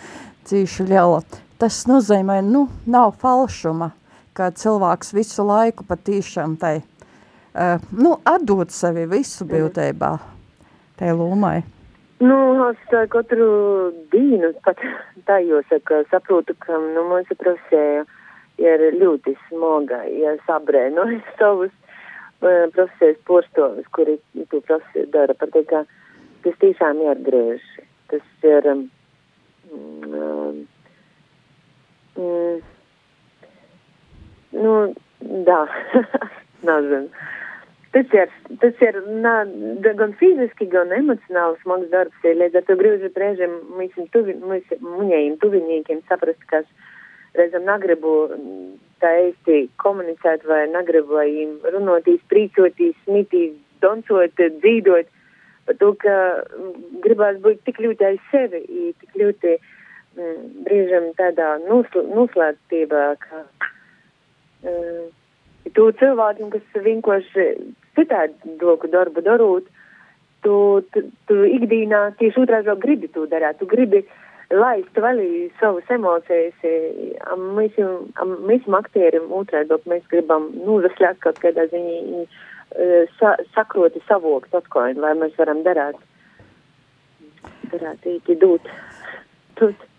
cīši 0.46 0.86
liela. 0.92 1.24
Tas 1.58 1.80
nozīmē, 1.90 2.38
nu, 2.46 2.68
nav 2.86 3.16
falšuma, 3.18 3.90
ka 4.34 4.52
cilvēks 4.54 5.10
visu 5.16 5.42
laiku 5.46 5.86
patīšām 5.90 6.54
tai, 6.62 6.76
uh, 6.84 7.82
nu, 7.90 8.14
atdot 8.22 8.70
sevi 8.70 9.08
visu 9.10 9.46
būtībā, 9.50 10.12
tai 10.98 11.12
lomai. 11.12 11.62
Nu, 12.24 12.68
es 12.70 13.08
katru 13.10 13.46
dienu 14.12 14.52
pat 14.64 14.78
tā 15.28 15.40
jāsaka, 15.44 16.04
saprotu, 16.12 16.54
ka, 16.62 16.78
nu, 16.94 17.06
mūsu 17.10 17.36
profesija 17.40 18.04
ir 18.62 18.84
ļoti 19.00 19.34
smoga, 19.48 20.04
ja 20.08 20.36
sabrēnojas 20.46 21.26
savus 21.40 21.74
profesijas 22.44 23.18
porstovas, 23.26 23.86
kuri 23.96 24.18
to 24.50 24.60
profesiju 24.60 25.06
dara, 25.12 25.34
par 25.34 25.50
to, 25.54 25.64
ka 25.68 25.84
tas 26.44 26.58
tiešām 26.60 27.00
jāatgriež. 27.02 27.64
Tas 28.12 28.44
ir, 28.44 28.68
um, 28.68 28.82
um, 30.12 30.58
nu, 34.52 34.74
da, 35.48 35.62
nezinu. 36.68 37.08
Tas 37.94 38.14
ir, 38.16 38.30
tas 38.58 38.80
ir 38.82 38.96
nā, 39.22 39.34
gan 39.84 40.16
fiziski, 40.18 40.66
gan 40.66 40.90
emocionāli 40.96 41.60
smags 41.60 41.92
darbs, 41.92 42.24
līdz 42.26 42.58
ar 42.58 42.64
to 42.66 42.74
grūti 42.80 43.10
reizēm 43.22 43.52
mēs, 43.78 43.94
tuvi, 44.10 44.34
tuviniekiem 45.44 46.00
saprast, 46.08 46.42
kas 46.50 46.66
reizēm 47.38 47.68
negribu 47.68 48.14
tā 49.02 49.12
īsti 49.28 49.68
komunicēt 49.82 50.42
vai 50.48 50.64
negribu, 50.72 51.14
lai 51.20 51.28
viņiem 51.28 51.70
runotīs, 51.76 52.24
prīcotīs, 52.32 52.98
smitīs, 53.04 53.54
doncot, 53.84 54.42
dzīdot, 54.42 55.14
par 55.68 55.78
to, 55.80 55.92
ka 56.02 56.16
gribās 57.04 57.38
būt 57.44 57.62
tik 57.68 57.78
ļoti 57.84 58.08
aiz 58.10 58.26
sevi, 58.32 58.62
tik 59.00 59.14
ļoti 59.22 59.54
mm, 59.54 60.42
brīžam 60.66 61.08
tādā 61.20 61.54
nusl 61.68 62.04
nuslēgtībā, 62.10 63.06
ka 63.22 63.44
mm, 64.66 65.08
tu 65.78 65.88
cilvēkiem, 66.02 66.52
kas 66.58 66.84
vienkārši 66.90 67.48
citādi 67.98 68.56
doku 68.60 68.90
darbu 68.92 69.24
darot, 69.24 69.66
tu, 70.44 70.56
tu, 70.92 71.06
tu 71.28 71.40
ikdīnā 71.48 72.04
tieši 72.20 72.44
otrādi 72.44 72.76
gribi 72.82 73.10
to 73.14 73.26
darīt, 73.30 73.58
tu 73.60 73.68
gribi 73.70 74.04
laist 74.52 74.98
vaļā 75.00 75.28
savas 75.60 75.88
emocijas. 75.90 76.66
Mēs, 77.56 77.78
mēs 78.48 78.66
aktierim 78.80 79.30
otrādi, 79.32 79.78
mēs 79.90 80.04
gribam 80.12 80.50
nūzaslēt 80.66 81.22
kaut 81.24 81.40
kādā 81.42 81.66
ziņā 81.72 82.26
sa, 83.18 83.36
sakroti 83.54 84.02
savokt 84.08 84.54
atkoini, 84.54 85.00
lai 85.00 85.14
mēs 85.18 85.34
varam 85.38 85.62
darāt. 85.66 85.98
Darāt 87.72 88.06
īki 88.08 88.36
dūt. 88.40 88.68
Tut. 89.58 89.90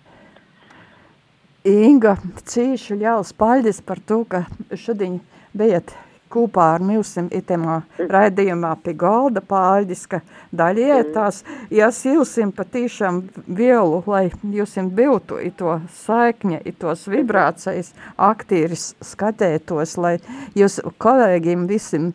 Inga, 1.66 2.16
cīši 2.46 3.00
ļaus 3.02 3.34
paļģis 3.40 3.82
par 3.86 4.02
to, 4.06 4.22
ka 4.30 4.44
šodien 4.78 5.18
bijat 5.58 5.96
kopā 6.36 6.68
ar 6.76 6.84
Milsim 6.86 7.30
itemā 7.34 7.80
raidījumā 8.12 8.74
pie 8.84 8.94
galda 9.00 9.42
pāļģiska 9.46 10.22
daļietās. 10.56 11.42
Jas 11.74 12.02
jūsim 12.06 12.52
patīšām 12.56 13.22
vielu, 13.48 14.04
lai 14.10 14.28
jūsim 14.58 14.92
biltu 14.96 15.40
i 15.42 15.52
to 15.56 15.80
saikņa, 16.04 16.62
i 16.68 16.76
tos 16.76 17.08
vibrācijas 17.12 17.94
aktīris 18.20 18.92
skatētos, 19.04 19.98
lai 19.98 20.18
jūs 20.58 20.82
kolēģiem 21.02 21.68
visim 21.72 22.12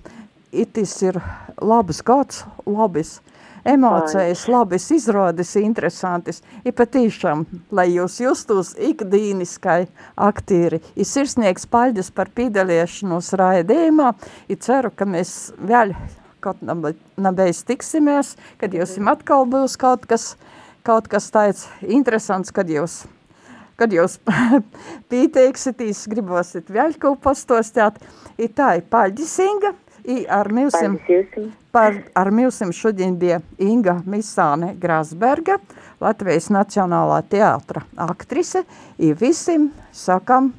itis 0.53 0.97
ir 1.07 1.21
labs 1.61 2.03
gads, 2.07 2.45
labis 2.67 3.19
emocijas, 3.65 4.47
labas 4.51 4.89
izrādes, 4.95 5.53
interesantas. 5.61 6.43
Ir 6.65 6.75
patīšām, 6.79 7.45
lai 7.75 7.89
jūs 7.95 8.21
justos 8.23 8.73
ikdīniskai 8.79 9.85
aktīri. 10.17 10.81
Ir 10.97 11.09
sirsnieks 11.09 11.69
paļģis 11.71 12.11
par 12.17 12.33
pīdaliešanos 12.37 13.33
raidījumā. 13.41 14.15
Ir 14.49 14.61
ceru, 14.65 14.93
ka 14.95 15.09
mēs 15.09 15.53
vēl 15.59 15.95
kaut 16.41 16.63
nabeiz 17.21 17.63
tiksimies, 17.69 18.35
kad 18.61 18.75
jūs 18.75 18.97
atkal 19.13 19.47
būs 19.49 19.77
kaut 19.81 20.07
kas, 20.09 20.35
kaut 20.87 21.09
kas 21.13 21.29
tāds 21.33 21.67
interesants, 21.85 22.53
kad 22.53 22.71
jūs 22.71 23.03
kad 23.81 23.95
jūs 23.97 24.19
pīteiksitīs, 25.11 26.05
gribosit 26.13 26.69
vēl 26.73 26.93
kaut 27.01 27.23
pastostāt. 27.25 27.97
Ir 28.41 28.53
tā 28.57 28.75
ir 28.77 28.85
paļģisinga, 28.93 29.73
I 30.11 30.25
ar 30.27 30.49
milsim, 30.51 30.97
par, 31.71 31.95
ar 32.19 32.31
milsim 32.35 32.73
šodien 32.75 33.15
bija 33.19 33.39
Inga 33.63 34.01
Misāne 34.11 34.73
Grasberga, 34.81 35.61
Latvijas 36.03 36.49
Nacionālā 36.51 37.21
teātra 37.31 37.85
aktrise, 38.09 38.65
i 38.99 39.13
visim 39.15 39.69
sakam 39.95 40.51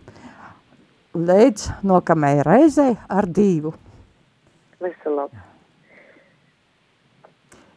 līdz 1.12 1.84
nokamai 1.84 2.38
reizei 2.48 2.96
ar 3.10 3.28
divu. 3.28 3.74
Visu 4.82 5.16
labu. 5.16 5.36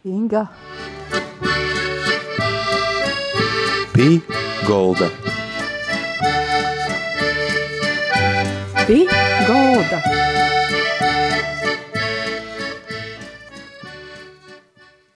Inga. 0.05 0.47
Pī 3.95 4.09
Golda. 4.69 5.11
Pī 8.85 9.07
Golda. 9.49 10.03